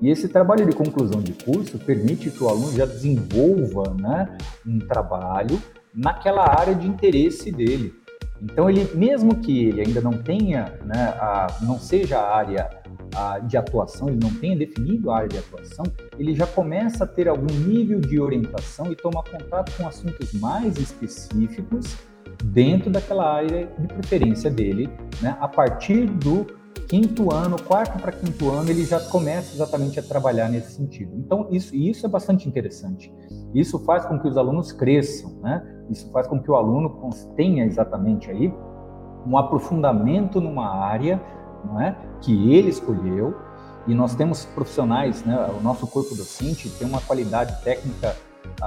e 0.00 0.10
esse 0.10 0.28
trabalho 0.28 0.66
de 0.66 0.74
conclusão 0.74 1.20
de 1.20 1.32
curso 1.32 1.78
permite 1.78 2.30
que 2.30 2.42
o 2.42 2.48
aluno 2.48 2.72
já 2.72 2.84
desenvolva 2.84 3.94
né, 3.98 4.36
um 4.66 4.78
trabalho 4.78 5.60
naquela 5.94 6.48
área 6.48 6.74
de 6.74 6.86
interesse 6.86 7.50
dele. 7.50 7.94
Então, 8.42 8.68
ele, 8.68 8.88
mesmo 8.94 9.36
que 9.36 9.66
ele 9.66 9.80
ainda 9.80 10.00
não 10.00 10.12
tenha, 10.12 10.78
né, 10.84 11.14
a, 11.18 11.46
não 11.62 11.78
seja 11.78 12.18
a 12.18 12.36
área 12.36 12.68
a, 13.14 13.38
de 13.38 13.56
atuação, 13.56 14.08
ele 14.08 14.18
não 14.20 14.30
tenha 14.34 14.56
definido 14.56 15.10
a 15.10 15.18
área 15.18 15.28
de 15.28 15.38
atuação, 15.38 15.84
ele 16.18 16.34
já 16.34 16.46
começa 16.46 17.04
a 17.04 17.06
ter 17.06 17.28
algum 17.28 17.52
nível 17.66 18.00
de 18.00 18.20
orientação 18.20 18.90
e 18.92 18.96
tomar 18.96 19.22
contato 19.22 19.74
com 19.76 19.86
assuntos 19.86 20.32
mais 20.34 20.76
específicos 20.76 21.96
dentro 22.44 22.90
daquela 22.90 23.32
área 23.32 23.68
de 23.78 23.86
preferência 23.88 24.50
dele, 24.50 24.90
né, 25.22 25.36
a 25.40 25.48
partir 25.48 26.06
do 26.06 26.46
quinto 26.94 27.34
ano, 27.34 27.60
quarto 27.60 28.00
para 28.00 28.12
quinto 28.12 28.50
ano, 28.50 28.70
ele 28.70 28.84
já 28.84 29.00
começa 29.00 29.52
exatamente 29.52 29.98
a 29.98 30.02
trabalhar 30.02 30.48
nesse 30.48 30.74
sentido. 30.74 31.12
Então, 31.16 31.48
isso, 31.50 31.74
isso 31.74 32.06
é 32.06 32.08
bastante 32.08 32.48
interessante. 32.48 33.12
Isso 33.52 33.80
faz 33.80 34.06
com 34.06 34.16
que 34.16 34.28
os 34.28 34.36
alunos 34.36 34.70
cresçam, 34.70 35.32
né? 35.42 35.60
Isso 35.90 36.08
faz 36.12 36.28
com 36.28 36.40
que 36.40 36.48
o 36.48 36.54
aluno 36.54 37.10
tenha 37.34 37.64
exatamente 37.64 38.30
aí 38.30 38.54
um 39.26 39.36
aprofundamento 39.36 40.40
numa 40.40 40.68
área, 40.68 41.20
não 41.64 41.80
é? 41.80 41.96
Que 42.20 42.54
ele 42.54 42.68
escolheu. 42.68 43.34
E 43.88 43.94
nós 43.94 44.14
temos 44.14 44.44
profissionais, 44.44 45.24
né? 45.24 45.50
O 45.58 45.60
nosso 45.60 45.88
corpo 45.88 46.14
docente 46.14 46.68
tem 46.78 46.86
uma 46.86 47.00
qualidade 47.00 47.60
técnica 47.64 48.14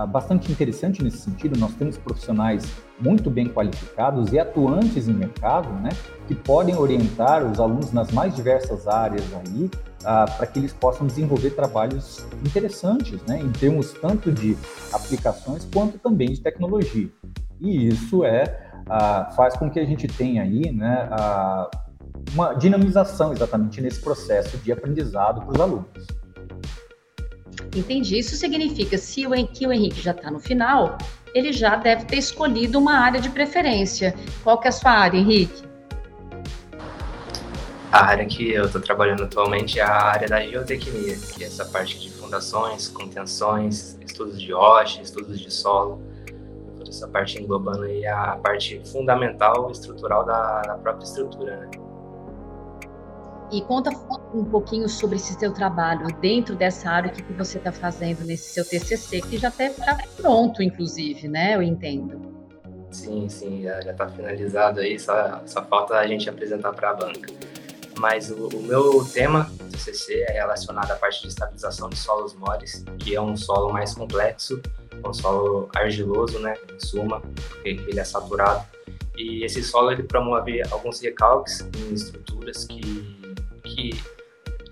bastante 0.06 0.52
interessante 0.52 1.04
nesse 1.04 1.18
sentido. 1.18 1.58
Nós 1.60 1.74
temos 1.74 1.98
profissionais 1.98 2.66
muito 3.00 3.30
bem 3.30 3.48
qualificados 3.48 4.32
e 4.32 4.40
atuantes 4.40 5.08
em 5.08 5.14
mercado, 5.14 5.70
né, 5.82 5.90
que 6.28 6.36
podem 6.36 6.76
orientar 6.76 7.44
os 7.44 7.60
alunos 7.60 7.92
nas 7.92 8.12
mais 8.12 8.36
diversas 8.36 8.88
áreas 8.88 9.24
aí, 9.34 9.70
ah, 10.04 10.26
para 10.26 10.48
que 10.48 10.60
eles 10.60 10.74
possam 10.74 11.06
desenvolver 11.06 11.52
trabalhos 11.52 12.26
interessantes, 12.46 13.22
né, 13.28 13.40
em 13.40 13.52
termos 13.52 13.94
tanto 13.94 14.32
de 14.32 14.58
aplicações 14.92 15.68
quanto 15.72 15.98
também 16.00 16.30
de 16.30 16.42
tecnologia. 16.42 17.10
E 17.60 17.88
isso 17.88 18.24
é 18.24 18.68
ah, 18.90 19.32
faz 19.36 19.56
com 19.56 19.70
que 19.70 19.80
a 19.80 19.86
gente 19.86 20.08
tenha 20.08 20.44
aí, 20.44 20.72
né, 20.72 21.08
ah, 21.12 21.70
uma 22.34 22.54
dinamização 22.54 23.32
exatamente 23.32 23.82
nesse 23.82 24.02
processo 24.02 24.58
de 24.58 24.72
aprendizado 24.72 25.42
para 25.42 25.54
os 25.54 25.60
alunos. 25.60 26.08
Entendi. 27.76 28.18
Isso 28.18 28.36
significa 28.36 28.98
se 28.98 29.26
o, 29.26 29.32
que 29.48 29.68
o 29.68 29.72
Henrique 29.72 30.02
já 30.02 30.12
está 30.12 30.32
no 30.32 30.40
final, 30.40 30.98
ele 31.34 31.52
já 31.52 31.76
deve 31.76 32.06
ter 32.06 32.18
escolhido 32.18 32.80
uma 32.80 32.98
área 32.98 33.20
de 33.20 33.30
preferência. 33.30 34.16
Qual 34.44 34.60
que 34.60 34.68
é 34.68 34.70
a 34.70 34.72
sua 34.72 34.92
área, 34.92 35.18
Henrique? 35.18 35.68
A 37.92 38.06
área 38.06 38.26
que 38.26 38.52
eu 38.52 38.66
estou 38.66 38.82
trabalhando 38.82 39.24
atualmente 39.24 39.80
é 39.80 39.84
a 39.84 40.04
área 40.08 40.28
da 40.28 40.42
geotecnia, 40.42 41.16
que 41.34 41.44
é 41.44 41.48
essa 41.48 41.66
parte 41.66 42.00
de 42.00 42.12
fundações, 42.12 42.90
contenções, 42.90 43.98
estudos 44.06 44.42
de 44.42 44.52
rocha, 44.52 45.02
estudos 45.02 45.40
de 45.40 45.52
solo, 45.52 46.02
toda 46.78 46.90
essa 46.90 47.08
parte 47.08 47.42
englobando 47.42 47.84
aí 47.84 48.06
a 48.06 48.38
parte 48.44 48.82
fundamental 48.92 49.72
estrutural 49.72 50.26
da, 50.26 50.62
da 50.64 50.76
própria 50.76 51.06
estrutura, 51.06 51.58
né? 51.58 51.87
E 53.52 53.62
conta 53.62 53.90
um 54.34 54.44
pouquinho 54.44 54.90
sobre 54.90 55.16
esse 55.16 55.34
seu 55.34 55.54
trabalho 55.54 56.08
dentro 56.20 56.54
dessa 56.56 56.90
área, 56.90 57.10
o 57.10 57.14
que, 57.14 57.24
você 57.34 57.58
está 57.58 57.72
fazendo 57.72 58.26
nesse 58.26 58.54
seu 58.54 58.66
TCC, 58.66 59.22
que 59.22 59.38
já 59.38 59.48
está 59.48 59.98
pronto, 60.18 60.62
inclusive, 60.62 61.30
né? 61.30 61.56
Eu 61.56 61.62
entendo. 61.62 62.36
Sim, 62.92 63.30
sim, 63.30 63.64
já 63.64 63.80
está 63.80 64.08
finalizado 64.10 64.82
aí, 64.82 65.00
só, 65.00 65.42
só 65.46 65.64
falta 65.64 65.96
a 65.96 66.08
gente 66.08 66.30
apresentar 66.30 66.74
para 66.74 66.90
a 66.90 66.94
banca. 66.94 67.32
Mas 67.98 68.30
o, 68.30 68.48
o, 68.50 68.62
meu 68.64 69.04
tema 69.06 69.50
do 69.58 69.66
TCC 69.72 70.26
é 70.28 70.34
relacionado 70.34 70.92
à 70.92 70.96
parte 70.96 71.22
de 71.22 71.30
estabilização 71.30 71.90
de 71.90 71.98
solos 71.98 72.34
mores, 72.36 72.84
que 73.00 73.16
é 73.16 73.22
um 73.22 73.36
solo 73.36 73.72
mais 73.72 73.94
complexo, 73.94 74.62
um 75.04 75.14
solo 75.14 75.70
argiloso, 75.76 76.40
né, 76.40 76.54
em 76.74 76.80
suma, 76.80 77.22
porque 77.22 77.70
ele 77.70 78.00
é 78.00 78.04
saturado. 78.04 78.66
E 79.18 79.44
esse 79.44 79.64
solo 79.64 79.92
ele 79.92 80.04
promove 80.04 80.62
alguns 80.70 81.02
recalques 81.02 81.68
em 81.76 81.94
estruturas 81.94 82.66
que 82.66 83.18
que 83.78 83.92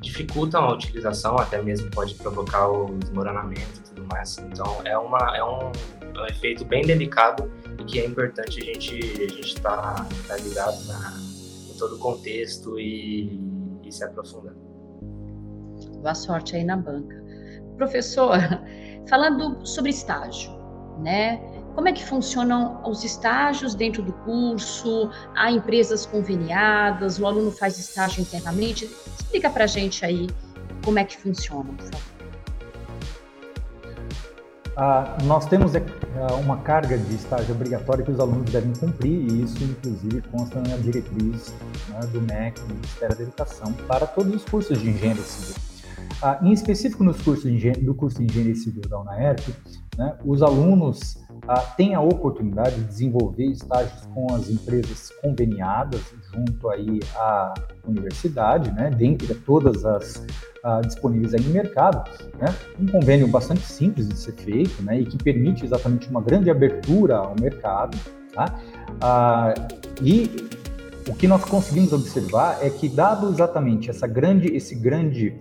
dificultam 0.02 0.64
a 0.64 0.74
utilização, 0.74 1.38
até 1.38 1.62
mesmo 1.62 1.90
pode 1.92 2.16
provocar 2.16 2.68
o 2.68 2.98
desmoronamento 2.98 3.80
e 3.80 3.90
tudo 3.90 4.08
mais. 4.12 4.38
Então 4.40 4.82
é, 4.84 4.98
uma, 4.98 5.38
é 5.38 5.44
um, 5.44 5.72
é 6.16 6.22
um 6.22 6.26
efeito 6.26 6.66
bem 6.66 6.84
delicado 6.84 7.52
e 7.80 7.84
que 7.86 8.00
é 8.00 8.06
importante 8.06 8.62
a 8.62 8.66
gente 8.66 8.96
a 8.96 9.30
gente 9.30 9.42
estar 9.42 9.78
tá, 9.78 10.08
tá 10.28 10.38
ligado 10.38 10.84
na, 10.88 11.14
em 11.70 11.78
todo 11.78 11.96
o 11.96 12.00
contexto 12.00 12.80
e, 12.80 13.40
e 13.84 13.92
se 13.92 14.04
aprofundando. 14.04 14.58
Boa 16.02 16.16
sorte 16.16 16.56
aí 16.56 16.64
na 16.64 16.78
banca. 16.78 17.24
Professor, 17.78 18.38
falando 19.10 19.66
sobre 19.66 19.92
estágio, 19.92 20.52
né? 21.00 21.40
Como 21.76 21.90
é 21.90 21.92
que 21.92 22.06
funcionam 22.06 22.82
os 22.90 23.04
estágios 23.04 23.76
dentro 23.76 24.02
do 24.02 24.14
curso? 24.14 25.12
Há 25.36 25.52
empresas 25.52 26.06
conveniadas? 26.06 27.20
O 27.20 27.28
aluno 27.28 27.52
faz 27.52 27.78
estágio 27.78 28.22
internamente? 28.22 28.86
Explica 29.20 29.50
para 29.50 29.66
a 29.66 29.68
gente 29.68 30.06
aí 30.06 30.28
como 30.86 31.00
é 31.00 31.04
que 31.04 31.18
funciona, 31.18 31.74
por 31.74 31.84
favor. 31.84 32.16
Ah, 34.78 35.18
nós 35.24 35.46
temos 35.46 35.76
é, 35.76 35.82
uma 36.40 36.58
carga 36.58 36.98
de 36.98 37.16
estágio 37.16 37.54
obrigatório 37.54 38.04
que 38.04 38.12
os 38.12 38.20
alunos 38.20 38.50
devem 38.52 38.74
cumprir 38.74 39.32
e 39.32 39.44
isso, 39.44 39.62
inclusive, 39.64 40.22
consta 40.32 40.62
na 40.62 40.78
diretriz 40.78 41.54
né, 41.90 42.00
do 42.12 42.22
MEC, 42.22 42.60
do 42.62 42.74
Ministério 42.74 43.18
da 43.18 43.24
Educação, 43.24 43.74
para 43.88 44.06
todos 44.06 44.34
os 44.34 44.46
cursos 44.46 44.82
de 44.82 44.90
engenharia 44.90 45.24
civil. 45.24 45.56
Ah, 46.22 46.40
em 46.42 46.52
específico, 46.52 47.04
nos 47.04 47.22
cursos 47.22 47.52
de 47.52 47.72
do 47.72 47.94
curso 47.94 48.20
de 48.20 48.26
engenharia 48.26 48.56
civil 48.56 48.82
da 48.82 49.00
UNAERP, 49.00 49.54
né, 49.98 50.18
os 50.26 50.42
alunos 50.42 51.18
ah, 51.48 51.62
tem 51.78 51.94
a 51.94 52.02
oportunidade 52.02 52.76
de 52.76 52.84
desenvolver 52.84 53.46
estágios 53.46 54.06
com 54.14 54.34
as 54.34 54.50
empresas 54.50 55.12
conveniadas 55.22 56.02
junto 56.34 56.70
aí 56.70 57.00
à 57.16 57.54
universidade, 57.88 58.72
né, 58.72 58.90
dentre 58.90 59.34
todas 59.36 59.86
as 59.86 60.26
ah, 60.64 60.82
disponíveis 60.82 61.34
aí 61.34 61.42
no 61.42 61.52
mercado, 61.52 62.10
né, 62.40 62.54
um 62.80 62.88
convênio 62.88 63.28
bastante 63.28 63.62
simples 63.62 64.10
de 64.10 64.18
ser 64.18 64.34
feito, 64.34 64.82
né, 64.82 65.00
e 65.00 65.06
que 65.06 65.18
permite 65.18 65.64
exatamente 65.64 66.10
uma 66.10 66.22
grande 66.22 66.50
abertura 66.50 67.18
ao 67.18 67.36
mercado, 67.40 67.98
tá? 68.34 68.60
Ah, 69.02 69.54
e 70.02 70.30
o 71.08 71.14
que 71.14 71.28
nós 71.28 71.46
conseguimos 71.46 71.94
observar 71.94 72.58
é 72.62 72.70
que 72.70 72.90
dado 72.90 73.30
exatamente 73.30 73.90
essa 73.90 74.08
grande, 74.08 74.48
esse 74.56 74.74
grande 74.74 75.36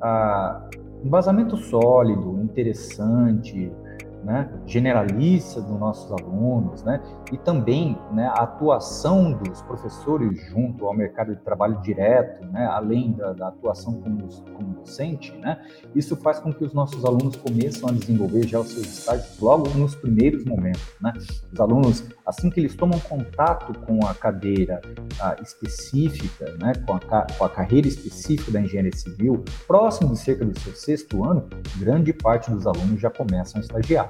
ah, 0.00 0.68
embasamento 1.04 1.56
sólido, 1.56 2.40
interessante, 2.42 3.70
né, 4.22 4.50
generalista 4.66 5.60
dos 5.60 5.78
nossos 5.78 6.10
alunos, 6.12 6.82
né, 6.82 7.02
e 7.32 7.36
também 7.36 7.98
né, 8.12 8.26
a 8.26 8.42
atuação 8.42 9.32
dos 9.32 9.62
professores 9.62 10.40
junto 10.48 10.86
ao 10.86 10.94
mercado 10.94 11.34
de 11.34 11.42
trabalho 11.42 11.80
direto, 11.80 12.46
né, 12.46 12.66
além 12.66 13.12
da, 13.12 13.32
da 13.32 13.48
atuação 13.48 14.00
como, 14.00 14.28
como, 14.56 14.74
docente, 14.74 15.36
né, 15.38 15.60
isso 15.94 16.16
faz 16.16 16.38
com 16.38 16.52
que 16.52 16.64
os 16.64 16.72
nossos 16.72 17.04
alunos 17.04 17.36
começam 17.36 17.88
a 17.88 17.92
desenvolver 17.92 18.46
já 18.46 18.60
os 18.60 18.68
seus 18.68 18.86
estágios 18.86 19.38
logo 19.40 19.68
nos 19.70 19.94
primeiros 19.94 20.44
momentos. 20.44 20.82
Né. 21.00 21.12
Os 21.52 21.60
alunos, 21.60 22.08
assim 22.26 22.50
que 22.50 22.60
eles 22.60 22.74
tomam 22.74 22.98
contato 23.00 23.78
com 23.80 24.06
a 24.06 24.14
cadeira 24.14 24.80
a, 25.20 25.36
específica, 25.42 26.56
né, 26.60 26.72
com, 26.86 26.94
a, 26.94 27.26
com 27.38 27.44
a 27.44 27.48
carreira 27.48 27.88
específica 27.88 28.52
da 28.52 28.60
engenharia 28.60 28.96
civil, 28.96 29.44
próximo 29.66 30.12
de 30.12 30.18
cerca 30.18 30.44
do 30.44 30.58
seu 30.58 30.74
sexto 30.74 31.24
ano, 31.24 31.48
grande 31.76 32.12
parte 32.12 32.50
dos 32.50 32.66
alunos 32.66 33.00
já 33.00 33.10
começam 33.10 33.60
a 33.60 33.64
estagiar. 33.64 34.08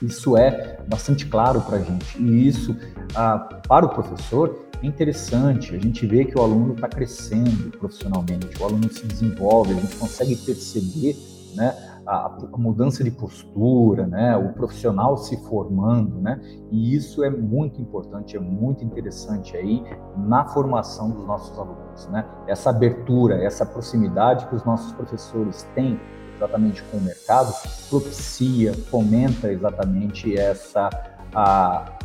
Isso 0.00 0.36
é 0.36 0.78
bastante 0.88 1.26
claro 1.26 1.60
para 1.60 1.76
a 1.76 1.80
gente. 1.80 2.20
E 2.20 2.48
isso, 2.48 2.76
ah, 3.14 3.38
para 3.66 3.86
o 3.86 3.88
professor, 3.88 4.66
é 4.82 4.86
interessante. 4.86 5.74
A 5.74 5.78
gente 5.78 6.06
vê 6.06 6.24
que 6.24 6.36
o 6.38 6.42
aluno 6.42 6.74
está 6.74 6.88
crescendo 6.88 7.70
profissionalmente, 7.78 8.60
o 8.60 8.64
aluno 8.64 8.92
se 8.92 9.06
desenvolve, 9.06 9.72
a 9.72 9.76
gente 9.76 9.96
consegue 9.96 10.36
perceber 10.36 11.16
né, 11.54 11.91
a, 12.06 12.26
a, 12.26 12.58
mudança 12.58 13.02
de 13.04 13.10
postura, 13.10 14.06
né, 14.06 14.36
o 14.36 14.52
profissional 14.52 15.16
se 15.16 15.36
formando, 15.48 16.20
né, 16.20 16.40
e 16.70 16.94
isso 16.94 17.22
é 17.22 17.30
muito 17.30 17.80
importante, 17.80 18.36
é 18.36 18.40
muito 18.40 18.84
interessante 18.84 19.56
aí 19.56 19.82
na 20.16 20.44
formação 20.46 21.10
dos 21.10 21.26
nossos 21.26 21.58
alunos, 21.58 22.08
né, 22.08 22.24
essa 22.46 22.70
abertura, 22.70 23.42
essa 23.42 23.64
proximidade 23.64 24.46
que 24.46 24.54
os 24.54 24.64
nossos 24.64 24.92
professores 24.92 25.66
têm 25.74 26.00
exatamente 26.36 26.82
com 26.84 26.96
o 26.96 27.00
mercado, 27.00 27.52
propicia, 27.88 28.74
fomenta 28.74 29.52
exatamente 29.52 30.36
essa 30.36 30.90
a, 31.34 31.98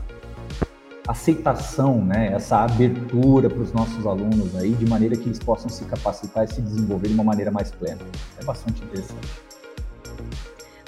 aceitação, 1.07 2.03
né, 2.03 2.33
essa 2.33 2.57
abertura 2.57 3.49
para 3.49 3.61
os 3.61 3.71
nossos 3.71 4.05
alunos 4.05 4.55
aí, 4.55 4.73
de 4.73 4.85
maneira 4.85 5.15
que 5.15 5.23
eles 5.23 5.39
possam 5.39 5.69
se 5.69 5.85
capacitar 5.85 6.43
e 6.43 6.47
se 6.49 6.61
desenvolver 6.61 7.07
de 7.07 7.13
uma 7.13 7.23
maneira 7.23 7.49
mais 7.49 7.71
plena. 7.71 8.01
É 8.39 8.43
bastante 8.43 8.83
interessante. 8.83 9.47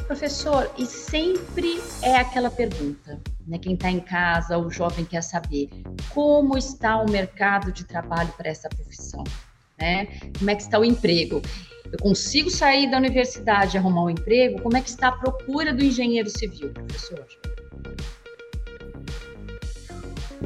Professor, 0.08 0.72
e 0.78 0.86
sempre 0.86 1.80
é 2.02 2.16
aquela 2.16 2.50
pergunta, 2.50 3.20
né? 3.48 3.60
Quem 3.60 3.76
está 3.76 3.92
em 3.92 4.00
casa, 4.00 4.58
o 4.58 4.70
jovem 4.70 5.06
quer 5.06 5.22
saber 5.22 5.70
como 6.10 6.58
está 6.58 6.98
o 6.98 7.10
mercado 7.10 7.72
de 7.72 7.84
trabalho 7.84 8.32
para 8.36 8.50
essa 8.50 8.68
profissão, 8.70 9.24
né? 9.80 10.08
Como 10.38 10.50
é 10.50 10.56
que 10.56 10.64
está 10.64 10.80
o 10.80 10.86
emprego? 10.86 11.42
eu 11.92 12.00
consigo 12.00 12.50
sair 12.50 12.90
da 12.90 12.98
universidade 12.98 13.76
e 13.76 13.78
arrumar 13.78 14.04
um 14.04 14.10
emprego, 14.10 14.62
como 14.62 14.78
é 14.78 14.82
que 14.82 14.90
está 14.90 15.08
a 15.08 15.12
procura 15.12 15.74
do 15.74 15.84
engenheiro 15.84 16.30
civil, 16.30 16.72
professor? 16.72 17.26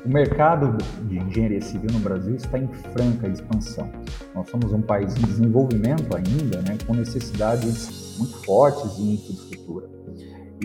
O 0.04 0.10
mercado 0.10 0.78
de 1.04 1.18
engenharia 1.18 1.62
civil 1.62 1.90
no 1.92 2.00
Brasil 2.00 2.36
está 2.36 2.58
em 2.58 2.68
franca 2.68 3.28
expansão. 3.28 3.90
Nós 4.34 4.50
somos 4.50 4.74
um 4.74 4.82
país 4.82 5.16
em 5.16 5.22
desenvolvimento 5.22 6.16
ainda, 6.16 6.62
né, 6.62 6.78
com 6.86 6.94
necessidades 6.94 8.03
muito 8.18 8.38
fortes 8.46 8.96
de 8.96 9.14
infraestrutura. 9.14 9.90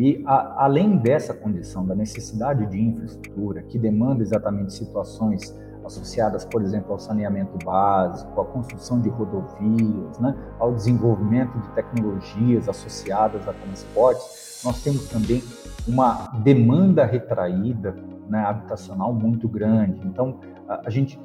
E 0.00 0.22
a, 0.26 0.64
além 0.64 0.96
dessa 0.96 1.34
condição 1.34 1.84
da 1.84 1.94
necessidade 1.94 2.66
de 2.66 2.80
infraestrutura, 2.80 3.62
que 3.62 3.78
demanda 3.78 4.22
exatamente 4.22 4.72
situações 4.72 5.54
associadas, 5.84 6.44
por 6.44 6.62
exemplo, 6.62 6.92
ao 6.92 6.98
saneamento 6.98 7.58
básico, 7.64 8.40
à 8.40 8.44
construção 8.44 9.00
de 9.00 9.08
rodovias, 9.08 10.18
né, 10.18 10.37
ao 10.58 10.74
desenvolvimento 10.74 11.58
de 11.58 11.68
tecnologias 11.70 12.68
associadas 12.68 13.48
a 13.48 13.52
transportes, 13.52 14.62
nós 14.64 14.82
temos 14.82 15.08
também 15.08 15.42
uma 15.87 16.28
demanda 16.42 17.04
retraída 17.04 17.94
né, 18.28 18.40
habitacional 18.40 19.12
muito 19.12 19.48
grande. 19.48 20.06
Então, 20.06 20.40
a, 20.68 20.82
a 20.87 20.90
gente 20.90 21.18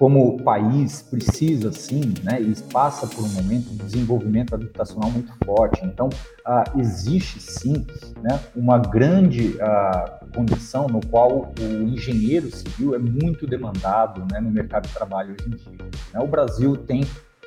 como 0.00 0.28
o 0.28 0.42
país 0.42 1.02
precisa, 1.02 1.70
sim, 1.70 2.14
né, 2.22 2.40
e 2.40 2.54
passa 2.72 3.06
por 3.06 3.22
um 3.22 3.28
momento 3.28 3.68
de 3.68 3.76
desenvolvimento 3.76 4.54
habitacional 4.54 5.10
muito 5.10 5.30
forte. 5.44 5.84
Então, 5.84 6.08
ah, 6.42 6.64
existe, 6.78 7.38
sim, 7.38 7.84
né, 8.22 8.40
uma 8.56 8.78
grande 8.78 9.60
ah, 9.60 10.20
condição 10.34 10.86
no 10.86 11.06
qual 11.06 11.52
o 11.60 11.82
engenheiro 11.82 12.50
civil 12.50 12.94
é 12.94 12.98
muito 12.98 13.46
demandado 13.46 14.26
né, 14.32 14.40
no 14.40 14.50
mercado 14.50 14.88
de 14.88 14.94
trabalho 14.94 15.36
hoje 15.38 15.50
em 15.50 15.76
dia. 15.76 15.90
Né? 16.14 16.20
O 16.20 16.26
Brasil 16.26 16.78
tem 16.78 17.04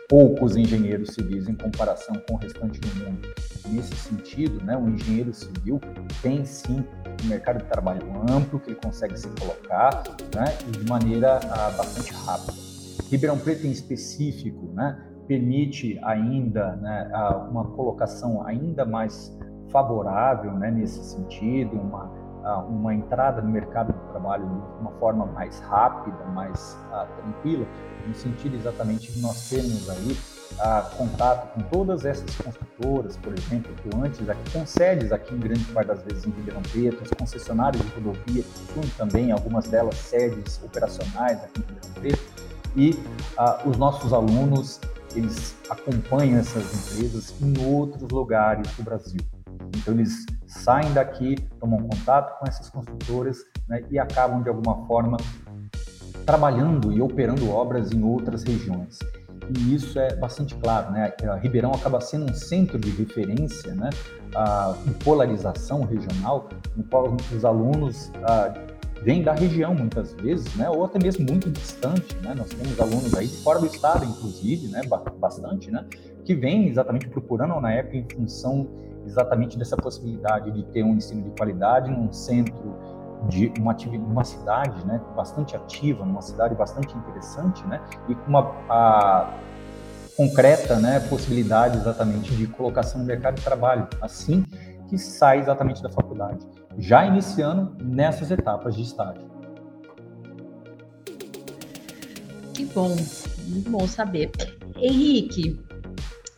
poucos 0.08 0.56
engenheiros 0.56 1.10
civis 1.14 1.48
em 1.48 1.56
comparação 1.56 2.16
com 2.28 2.36
o 2.36 2.38
restante 2.38 2.80
do 2.80 2.88
mundo. 3.04 3.28
Nesse 3.70 3.96
sentido, 3.96 4.64
né, 4.64 4.78
o 4.78 4.90
engenheiro 4.90 5.34
civil 5.34 5.80
tem 6.22 6.46
sim 6.46 6.84
um 7.24 7.28
mercado 7.28 7.60
de 7.60 7.70
trabalho 7.70 8.02
amplo 8.30 8.60
que 8.60 8.70
ele 8.70 8.80
consegue 8.84 9.18
se 9.18 9.28
colocar 9.40 10.04
né, 10.36 10.46
e 10.68 10.72
de 10.72 10.90
maneira 10.90 11.40
ah, 11.50 11.72
bastante 11.78 12.14
rápida. 12.14 12.54
Ribeirão 13.10 13.38
Preto 13.38 13.66
em 13.66 13.72
específico 13.72 14.72
né, 14.74 15.00
permite 15.28 16.00
ainda 16.04 16.76
né, 16.76 17.10
uma 17.50 17.66
colocação 17.72 18.46
ainda 18.46 18.86
mais 18.86 19.36
favorável 19.72 20.54
né, 20.54 20.70
nesse 20.70 21.04
sentido, 21.04 21.76
uma, 21.76 22.12
uma 22.68 22.94
entrada 22.94 23.42
no 23.42 23.50
mercado 23.50 23.94
de 23.94 24.00
trabalho 24.10 24.46
de 24.46 24.82
uma 24.82 24.92
forma 25.00 25.26
mais 25.26 25.60
rápida, 25.62 26.24
mais 26.26 26.78
uh, 26.92 27.08
tranquila, 27.22 27.66
no 28.08 28.14
sentido 28.14 28.56
exatamente 28.56 29.12
de 29.12 29.22
nós 29.22 29.50
termos 29.50 29.90
aí 29.90 30.18
uh, 30.54 30.98
contato 30.98 31.54
com 31.54 31.62
todas 31.64 32.06
essas 32.06 32.36
construtoras, 32.36 33.18
por 33.18 33.34
exemplo, 33.34 33.72
atuantes 33.78 34.28
aqui, 34.30 34.52
com 34.52 34.66
sedes 34.66 35.12
aqui 35.12 35.34
em 35.34 35.40
grande 35.40 35.64
parte 35.66 35.88
das 35.88 36.04
vezes 36.04 36.26
em 36.26 36.32
Ribeirão 36.32 36.62
Preto, 36.64 37.02
as 37.02 37.12
concessionárias 37.12 37.82
de 37.82 37.92
rodovia 37.94 38.44
possuem 38.44 38.90
também 38.98 39.32
algumas 39.32 39.68
delas 39.68 39.96
sedes 39.96 40.62
operacionais 40.64 41.44
aqui 41.44 41.62
em 41.62 41.62
Ribeirão 41.62 41.94
Preto, 42.02 42.44
e 42.76 42.92
uh, 43.38 43.70
os 43.70 43.78
nossos 43.78 44.12
alunos 44.12 44.82
eles 45.16 45.56
acompanham 45.70 46.40
essas 46.40 46.92
empresas 46.92 47.34
em 47.42 47.54
outros 47.66 48.10
lugares 48.10 48.68
do 48.76 48.84
Brasil. 48.84 49.22
Então 49.78 49.94
eles 49.94 50.26
saem 50.54 50.94
daqui, 50.94 51.36
tomam 51.60 51.80
contato 51.80 52.40
com 52.40 52.48
essas 52.48 52.70
construtoras 52.70 53.38
né, 53.68 53.84
e 53.90 53.98
acabam 53.98 54.42
de 54.42 54.50
alguma 54.50 54.86
forma 54.86 55.18
trabalhando 56.26 56.92
e 56.92 57.02
operando 57.02 57.50
obras 57.50 57.92
em 57.92 58.04
outras 58.04 58.44
regiões. 58.44 59.00
E 59.58 59.76
isso 59.76 60.00
é 60.00 60.16
bastante 60.16 60.56
claro, 60.56 60.92
né? 60.92 61.12
A 61.30 61.36
Ribeirão 61.36 61.72
acaba 61.72 62.00
sendo 62.00 62.32
um 62.32 62.34
centro 62.34 62.80
de 62.80 62.90
referência, 62.92 63.74
né? 63.76 63.90
A, 64.34 64.74
polarização 65.04 65.84
regional, 65.84 66.48
no 66.78 66.84
qual 66.86 67.14
os 67.36 67.44
alunos 67.44 68.10
a, 68.24 68.54
vêm 69.02 69.22
da 69.22 69.34
região 69.34 69.76
muitas 69.76 70.14
vezes, 70.14 70.56
né? 70.56 70.70
Ou 70.70 70.86
até 70.86 70.98
mesmo 70.98 71.26
muito 71.30 71.50
distante, 71.50 72.16
né? 72.24 72.34
Nós 72.38 72.48
temos 72.50 72.80
alunos 72.80 73.14
aí 73.16 73.28
de 73.28 73.36
fora 73.44 73.60
do 73.60 73.66
estado, 73.66 74.06
inclusive, 74.06 74.70
né? 74.70 74.82
Bastante, 75.20 75.70
né? 75.70 75.86
Que 76.24 76.34
vêm 76.34 76.70
exatamente 76.70 77.10
procurando 77.10 77.52
a 77.52 77.58
UNAEP 77.58 77.98
em 77.98 78.08
função 78.16 78.70
exatamente 79.06 79.58
dessa 79.58 79.76
possibilidade 79.76 80.52
de 80.52 80.64
ter 80.64 80.84
um 80.84 80.96
ensino 80.96 81.24
de 81.24 81.32
qualidade 81.32 81.92
num 81.92 82.12
centro 82.12 82.76
de 83.30 83.52
uma, 83.60 83.76
uma 83.98 84.24
cidade 84.24 84.86
né, 84.86 85.02
bastante 85.16 85.56
ativa, 85.56 86.06
numa 86.06 86.22
cidade 86.22 86.56
bastante 86.56 86.96
interessante, 86.98 87.66
né, 87.68 87.82
e 88.10 88.16
com 88.16 88.30
uma 88.30 88.56
a, 88.70 89.34
concreta 90.16 90.78
né, 90.80 91.00
possibilidade 91.10 91.78
exatamente 91.78 92.36
de 92.36 92.48
colocação 92.48 93.00
no 93.00 93.06
mercado 93.06 93.36
de 93.36 93.44
trabalho, 93.44 93.88
assim 94.02 94.46
que 94.90 94.98
sai 94.98 95.40
exatamente 95.40 95.82
da 95.82 95.90
faculdade, 95.90 96.46
já 96.78 97.06
iniciando 97.06 97.76
nessas 97.84 98.30
etapas 98.30 98.76
de 98.76 98.84
estágio. 98.84 99.32
Que 102.54 102.66
bom, 102.66 102.96
muito 103.48 103.70
bom 103.72 103.88
saber. 103.88 104.30
Henrique, 104.76 105.60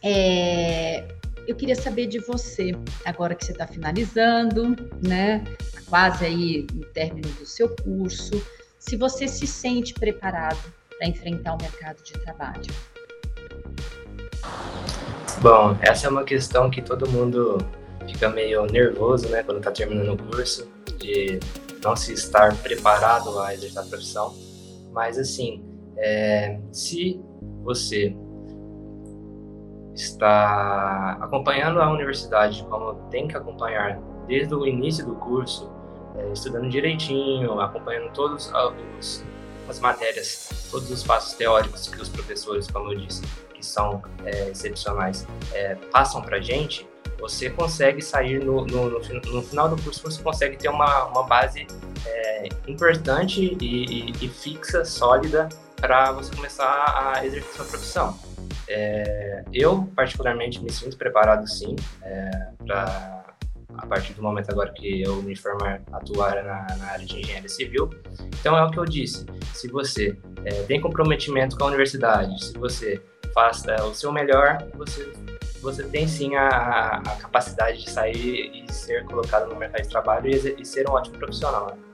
é, 0.02 1.06
eu 1.48 1.56
queria 1.56 1.76
saber 1.76 2.08
de 2.08 2.20
você, 2.20 2.72
agora 3.06 3.36
que 3.36 3.46
você 3.46 3.52
está 3.52 3.68
finalizando, 3.68 4.76
né? 5.02 5.44
Quase 5.88 6.26
aí 6.26 6.68
no 6.74 6.86
término 6.86 7.28
do 7.40 7.46
seu 7.46 7.70
curso, 7.84 8.32
se 8.80 8.96
você 8.96 9.28
se 9.28 9.46
sente 9.46 9.94
preparado 9.94 10.74
para 10.98 11.08
enfrentar 11.08 11.54
o 11.54 11.58
mercado 11.62 12.02
de 12.04 12.14
trabalho. 12.14 12.74
Bom, 15.42 15.78
essa 15.82 16.08
é 16.08 16.10
uma 16.10 16.24
questão 16.24 16.70
que 16.70 16.82
todo 16.82 17.10
mundo 17.10 17.58
fica 18.08 18.30
meio 18.30 18.66
nervoso, 18.66 19.28
né, 19.30 19.44
quando 19.44 19.58
está 19.58 19.72
terminando 19.72 20.14
o 20.14 20.18
curso, 20.18 20.68
de 20.98 21.40
não 21.84 21.96
se 21.96 22.14
estar 22.14 22.56
preparado 22.58 23.40
a 23.40 23.54
exercer 23.54 23.80
a 23.80 23.86
profissão. 23.86 24.34
Mas 24.92 25.18
assim, 25.18 25.64
é, 25.98 26.60
se 26.72 27.20
você 27.64 28.16
está 29.96 31.18
acompanhando 31.22 31.82
a 31.82 31.90
universidade 31.90 32.66
como 32.70 32.96
tem 33.10 33.28
que 33.28 33.38
acompanhar 33.38 34.00
desde 34.28 34.54
o 34.54 34.66
início 34.66 35.06
do 35.06 35.16
curso, 35.16 35.72
é, 36.18 36.34
estudando 36.34 36.70
direitinho, 36.70 37.60
acompanhando 37.60 38.12
todas 38.12 38.52
as 39.68 39.80
matérias, 39.80 40.68
todos 40.70 40.92
os 40.92 41.04
passos 41.04 41.34
teóricos 41.34 41.88
que 41.88 42.02
os 42.02 42.10
professores, 42.10 42.70
como 42.70 42.92
eu 42.92 43.00
disse, 43.00 43.22
que 43.54 43.66
são 43.66 44.02
é, 44.26 44.50
excepcionais, 44.50 45.26
é, 45.54 45.76
passam 45.92 46.22
para 46.22 46.38
a 46.38 46.42
gente, 46.42 46.88
você 47.18 47.50
consegue 47.50 48.02
sair 48.02 48.44
no, 48.44 48.66
no, 48.66 48.90
no, 48.90 49.00
no, 49.00 49.42
final 49.42 49.70
do 49.70 49.82
curso, 49.82 50.04
você 50.04 50.22
consegue 50.22 50.58
ter 50.58 50.68
uma, 50.68 51.06
uma 51.06 51.24
base 51.24 51.66
é, 52.06 52.50
importante 52.68 53.58
e, 53.62 53.86
e, 53.86 54.12
e 54.22 54.28
fixa, 54.28 54.84
sólida, 54.84 55.48
para 55.78 56.12
você 56.12 56.36
começar 56.36 57.14
a 57.16 57.26
exercer 57.26 57.52
sua 57.54 57.66
profissão. 57.66 58.35
É, 58.68 59.44
eu, 59.54 59.90
particularmente, 59.96 60.64
me 60.64 60.72
sinto 60.72 60.98
preparado 60.98 61.48
sim 61.48 61.76
é, 62.02 62.30
para 62.66 63.16
a 63.78 63.86
partir 63.86 64.14
do 64.14 64.22
momento 64.22 64.50
agora 64.52 64.72
que 64.72 65.02
eu 65.02 65.22
me 65.22 65.36
formar, 65.36 65.82
atuar 65.92 66.36
na, 66.44 66.78
na, 66.78 66.86
área 66.92 67.06
de 67.06 67.20
engenharia 67.20 67.50
civil. 67.50 67.90
Então 68.40 68.58
é 68.58 68.64
o 68.64 68.72
que 68.72 68.80
eu 68.80 68.86
disse, 68.86 69.26
se 69.54 69.68
você 69.68 70.18
é, 70.46 70.64
tem 70.64 70.80
comprometimento 70.80 71.58
com 71.58 71.66
a 71.66 71.68
universidade, 71.68 72.44
se 72.44 72.58
você 72.58 73.02
faz 73.34 73.66
é, 73.66 73.82
o 73.84 73.94
seu 73.94 74.12
melhor, 74.12 74.66
você, 74.76 75.12
você 75.62 75.84
tem 75.84 76.08
sim 76.08 76.36
a, 76.36 76.48
a, 77.06 77.16
capacidade 77.18 77.84
de 77.84 77.90
sair 77.90 78.64
e 78.66 78.72
ser 78.72 79.04
colocado 79.06 79.50
no 79.50 79.56
mercado 79.56 79.84
de 79.84 79.90
trabalho 79.90 80.30
e, 80.30 80.62
e 80.62 80.66
ser 80.66 80.90
um 80.90 80.94
ótimo 80.94 81.18
profissional. 81.18 81.68
Né? 81.68 81.85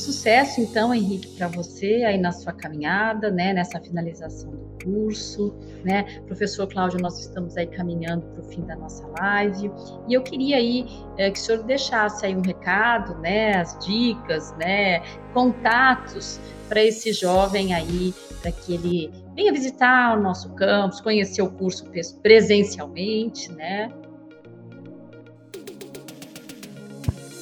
Sucesso, 0.00 0.62
então, 0.62 0.94
Henrique, 0.94 1.28
para 1.36 1.46
você 1.46 2.04
aí 2.06 2.16
na 2.16 2.32
sua 2.32 2.54
caminhada, 2.54 3.30
né, 3.30 3.52
nessa 3.52 3.78
finalização 3.78 4.50
do 4.50 4.70
curso, 4.82 5.54
né? 5.84 6.04
Professor 6.26 6.66
Cláudio, 6.66 6.98
nós 7.00 7.20
estamos 7.20 7.54
aí 7.56 7.66
caminhando 7.66 8.22
para 8.28 8.40
o 8.40 8.44
fim 8.44 8.62
da 8.62 8.74
nossa 8.76 9.06
live 9.20 9.70
e 10.08 10.14
eu 10.14 10.22
queria 10.22 10.56
aí 10.56 10.86
é, 11.18 11.30
que 11.30 11.38
o 11.38 11.42
senhor 11.42 11.62
deixasse 11.64 12.24
aí 12.24 12.34
um 12.34 12.40
recado, 12.40 13.14
né, 13.20 13.56
as 13.56 13.78
dicas, 13.84 14.56
né, 14.56 15.02
contatos 15.34 16.40
para 16.66 16.82
esse 16.82 17.12
jovem 17.12 17.74
aí, 17.74 18.14
para 18.40 18.52
que 18.52 18.72
ele 18.74 19.12
venha 19.36 19.52
visitar 19.52 20.16
o 20.16 20.22
nosso 20.22 20.54
campus, 20.54 21.00
conhecer 21.02 21.42
o 21.42 21.50
curso 21.50 21.84
presencialmente, 22.22 23.52
né? 23.52 23.92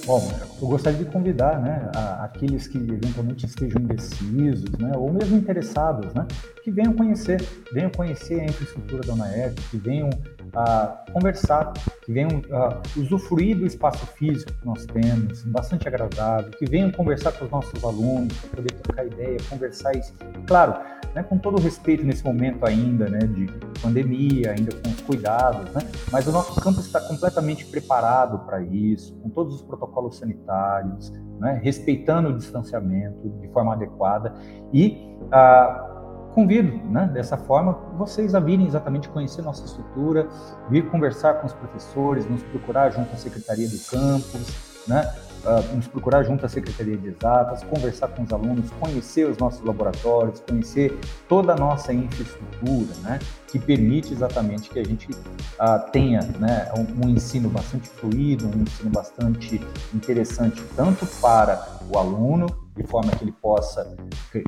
Bom, 0.09 0.27
eu 0.63 0.67
gostaria 0.67 0.99
de 0.99 1.05
convidar 1.05 1.61
né, 1.61 1.91
aqueles 2.21 2.67
que 2.67 2.79
eventualmente 2.79 3.45
estejam 3.45 3.83
indecisos, 3.83 4.71
né, 4.79 4.93
ou 4.97 5.13
mesmo 5.13 5.37
interessados, 5.37 6.15
né, 6.15 6.27
que 6.65 6.71
venham 6.71 6.95
conhecer, 6.95 7.43
venham 7.71 7.91
conhecer 7.91 8.41
a 8.41 8.45
infraestrutura 8.47 9.03
da 9.07 9.13
UNAERP, 9.13 9.61
que 9.71 9.77
venham 9.77 10.09
uh, 10.09 11.13
conversar, 11.13 11.75
que 12.07 12.11
venham 12.11 12.39
uh, 12.39 12.99
usufruir 12.99 13.59
do 13.59 13.67
espaço 13.67 14.07
físico 14.07 14.51
que 14.51 14.65
nós 14.65 14.87
temos, 14.87 15.43
bastante 15.43 15.87
agradável, 15.87 16.53
que 16.53 16.65
venham 16.65 16.91
conversar 16.91 17.33
com 17.33 17.45
os 17.45 17.51
nossos 17.51 17.85
alunos, 17.85 18.35
poder 18.47 18.73
trocar 18.77 19.05
ideia, 19.05 19.37
conversar 19.51 19.95
isso. 19.95 20.15
Claro, 20.47 20.75
né, 21.19 21.25
com 21.25 21.37
todo 21.37 21.59
o 21.59 21.61
respeito 21.61 22.05
nesse 22.05 22.25
momento 22.25 22.65
ainda 22.65 23.09
né, 23.09 23.19
de 23.19 23.47
pandemia, 23.83 24.53
ainda 24.57 24.75
com 24.77 24.89
os 24.89 25.01
cuidados, 25.01 25.69
né, 25.73 25.81
mas 26.13 26.29
o 26.29 26.33
nosso 26.33 26.61
campus 26.61 26.87
está 26.87 27.01
completamente 27.01 27.67
preparado 27.67 28.39
para 28.47 28.63
isso, 28.63 29.17
com 29.17 29.29
todos 29.29 29.57
os 29.57 29.63
protocolos 29.63 30.17
sanitários, 30.17 31.13
né, 31.41 31.61
respeitando 31.63 32.29
o 32.29 32.37
distanciamento 32.37 33.29
de 33.41 33.49
forma 33.49 33.73
adequada. 33.73 34.33
E 34.73 34.97
ah, 35.33 36.31
convido, 36.35 36.71
né, 36.89 37.11
dessa 37.13 37.37
forma, 37.37 37.73
vocês 37.97 38.33
a 38.33 38.39
virem 38.39 38.67
exatamente 38.67 39.09
conhecer 39.09 39.43
nossa 39.43 39.65
estrutura, 39.65 40.29
vir 40.71 40.89
conversar 40.89 41.35
com 41.35 41.49
os 41.49 41.53
professores, 41.53 42.31
nos 42.31 42.45
procurar 42.45 42.91
junto 42.91 43.13
à 43.13 43.17
secretaria 43.17 43.69
do 43.69 43.79
campus, 43.91 44.87
né, 44.87 45.13
uh, 45.45 45.75
nos 45.75 45.87
procurar 45.87 46.23
junto 46.25 46.45
à 46.45 46.49
Secretaria 46.49 46.97
de 46.97 47.09
Exatas, 47.09 47.63
conversar 47.65 48.09
com 48.09 48.23
os 48.23 48.33
alunos, 48.33 48.71
conhecer 48.81 49.29
os 49.29 49.39
nossos 49.39 49.65
laboratórios, 49.65 50.41
conhecer 50.41 50.99
toda 51.29 51.53
a 51.53 51.57
nossa 51.57 51.93
infraestrutura, 51.93 52.95
né, 53.03 53.19
que 53.47 53.59
permite 53.59 54.13
exatamente 54.13 54.71
que 54.71 54.79
a 54.79 54.85
gente 54.85 55.11
uh, 55.11 55.91
tenha 55.93 56.21
né, 56.39 56.71
um, 56.77 57.07
um, 57.07 57.11
ensino 57.11 57.49
bastante 57.49 57.89
fluido, 57.89 58.47
um 58.47 58.63
ensino 58.63 58.91
bastante 58.91 59.61
interessante, 59.95 60.63
tanto 60.77 61.07
para 61.21 61.79
o 61.91 61.99
aluno 61.99 62.47
de 62.77 62.87
forma 62.87 63.11
que 63.11 63.25
ele 63.25 63.33
possa 63.33 63.97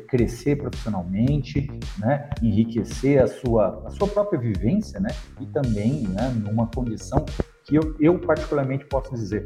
crescer 0.08 0.56
profissionalmente, 0.56 1.68
né, 1.98 2.30
enriquecer 2.40 3.20
a 3.20 3.26
sua, 3.26 3.82
a 3.86 3.90
sua 3.90 4.06
própria 4.06 4.38
vivência, 4.38 5.00
né, 5.00 5.08
e 5.40 5.46
também 5.46 6.06
né, 6.08 6.32
numa 6.36 6.66
condição 6.68 7.24
que 7.64 7.76
eu, 7.76 7.94
eu 8.00 8.18
particularmente 8.18 8.84
posso 8.86 9.14
dizer, 9.14 9.44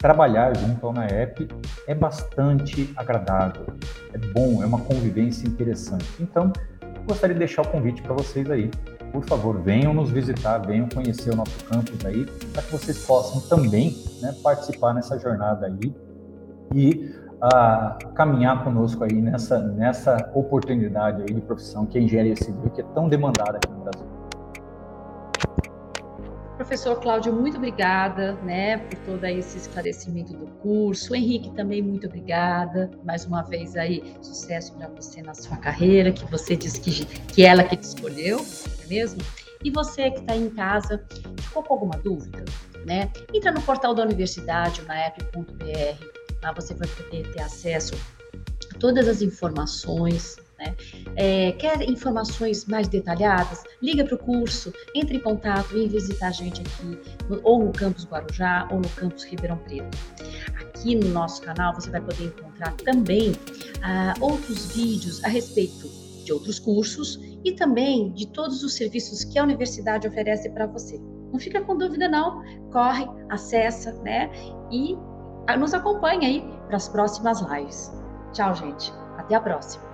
trabalhar 0.00 0.56
junto 0.56 0.86
ao 0.86 0.94
NAEP 0.94 1.46
é 1.86 1.94
bastante 1.94 2.90
agradável, 2.96 3.66
é 4.14 4.18
bom, 4.18 4.62
é 4.62 4.66
uma 4.66 4.80
convivência 4.80 5.46
interessante. 5.46 6.06
Então, 6.18 6.50
gostaria 7.06 7.34
de 7.34 7.38
deixar 7.38 7.62
o 7.62 7.68
convite 7.68 8.00
para 8.00 8.14
vocês 8.14 8.50
aí. 8.50 8.70
Por 9.12 9.22
favor, 9.24 9.60
venham 9.60 9.92
nos 9.92 10.10
visitar, 10.10 10.58
venham 10.58 10.88
conhecer 10.88 11.30
o 11.32 11.36
nosso 11.36 11.64
campus 11.66 12.04
aí, 12.06 12.24
para 12.52 12.62
que 12.62 12.72
vocês 12.72 13.04
possam 13.04 13.40
também 13.48 13.94
né, 14.22 14.34
participar 14.42 14.94
nessa 14.94 15.18
jornada 15.18 15.66
aí 15.66 15.94
e 16.74 17.14
uh, 17.36 18.12
caminhar 18.14 18.64
conosco 18.64 19.04
aí 19.04 19.20
nessa, 19.20 19.58
nessa 19.58 20.30
oportunidade 20.34 21.22
aí 21.22 21.34
de 21.34 21.40
profissão 21.42 21.84
que 21.84 21.98
é 21.98 22.00
engenharia 22.00 22.36
civil, 22.36 22.70
que 22.70 22.80
é 22.80 22.84
tão 22.94 23.06
demandada 23.06 23.58
aqui 23.58 23.68
no 23.70 23.80
Brasil. 23.80 24.19
Professor 26.60 27.00
Cláudio, 27.00 27.32
muito 27.32 27.56
obrigada, 27.56 28.34
né, 28.42 28.76
por 28.76 28.98
todo 29.06 29.24
esse 29.24 29.56
esclarecimento 29.56 30.34
do 30.34 30.46
curso. 30.58 31.14
Henrique 31.14 31.50
também 31.54 31.80
muito 31.80 32.06
obrigada. 32.06 32.90
Mais 33.02 33.24
uma 33.24 33.40
vez 33.40 33.76
aí, 33.76 34.14
sucesso 34.20 34.74
para 34.74 34.86
você 34.88 35.22
na 35.22 35.32
sua 35.32 35.56
carreira, 35.56 36.12
que 36.12 36.22
você 36.26 36.54
disse 36.54 36.78
que, 36.78 37.06
que 37.06 37.46
ela 37.46 37.64
que 37.64 37.78
te 37.78 37.84
escolheu, 37.84 38.36
não 38.36 38.84
é 38.84 38.86
mesmo? 38.86 39.22
E 39.64 39.70
você 39.70 40.10
que 40.10 40.20
está 40.20 40.36
em 40.36 40.50
casa, 40.50 41.02
ficou 41.38 41.62
com 41.62 41.72
alguma 41.72 41.96
dúvida, 41.96 42.44
né? 42.84 43.10
Entra 43.32 43.52
no 43.52 43.62
portal 43.62 43.94
da 43.94 44.02
universidade, 44.02 44.82
na 44.82 45.06
app.br, 45.06 46.04
lá 46.42 46.52
você 46.52 46.74
vai 46.74 46.88
poder 46.88 47.32
ter 47.32 47.40
acesso 47.40 47.94
a 48.74 48.78
todas 48.78 49.08
as 49.08 49.22
informações, 49.22 50.36
né? 50.60 50.76
É, 51.16 51.52
quer 51.52 51.82
informações 51.88 52.66
mais 52.66 52.86
detalhadas? 52.86 53.64
Liga 53.82 54.04
para 54.04 54.14
o 54.14 54.18
curso, 54.18 54.72
entre 54.94 55.16
em 55.16 55.20
contato, 55.20 55.68
vem 55.68 55.88
visitar 55.88 56.28
a 56.28 56.30
gente 56.30 56.60
aqui, 56.60 56.98
no, 57.28 57.40
ou 57.42 57.64
no 57.64 57.72
campus 57.72 58.04
Guarujá, 58.04 58.68
ou 58.70 58.78
no 58.78 58.88
campus 58.90 59.24
Ribeirão 59.24 59.56
Preto. 59.58 59.98
Aqui 60.60 60.94
no 60.94 61.08
nosso 61.08 61.42
canal 61.42 61.74
você 61.74 61.90
vai 61.90 62.00
poder 62.00 62.24
encontrar 62.24 62.72
também 62.76 63.32
ah, 63.82 64.14
outros 64.20 64.72
vídeos 64.74 65.24
a 65.24 65.28
respeito 65.28 65.88
de 66.24 66.32
outros 66.32 66.58
cursos 66.58 67.18
e 67.44 67.52
também 67.52 68.12
de 68.12 68.26
todos 68.28 68.62
os 68.62 68.74
serviços 68.74 69.24
que 69.24 69.38
a 69.38 69.42
universidade 69.42 70.06
oferece 70.06 70.50
para 70.50 70.66
você. 70.66 71.00
Não 71.32 71.38
fica 71.38 71.60
com 71.60 71.76
dúvida 71.76 72.08
não, 72.08 72.42
corre, 72.70 73.06
acessa, 73.30 73.92
né? 74.02 74.30
E 74.70 74.96
nos 75.58 75.74
acompanha 75.74 76.28
aí 76.28 76.44
para 76.66 76.76
as 76.76 76.88
próximas 76.88 77.40
lives. 77.40 77.92
Tchau, 78.32 78.54
gente. 78.54 78.92
Até 79.16 79.34
a 79.34 79.40
próxima. 79.40 79.89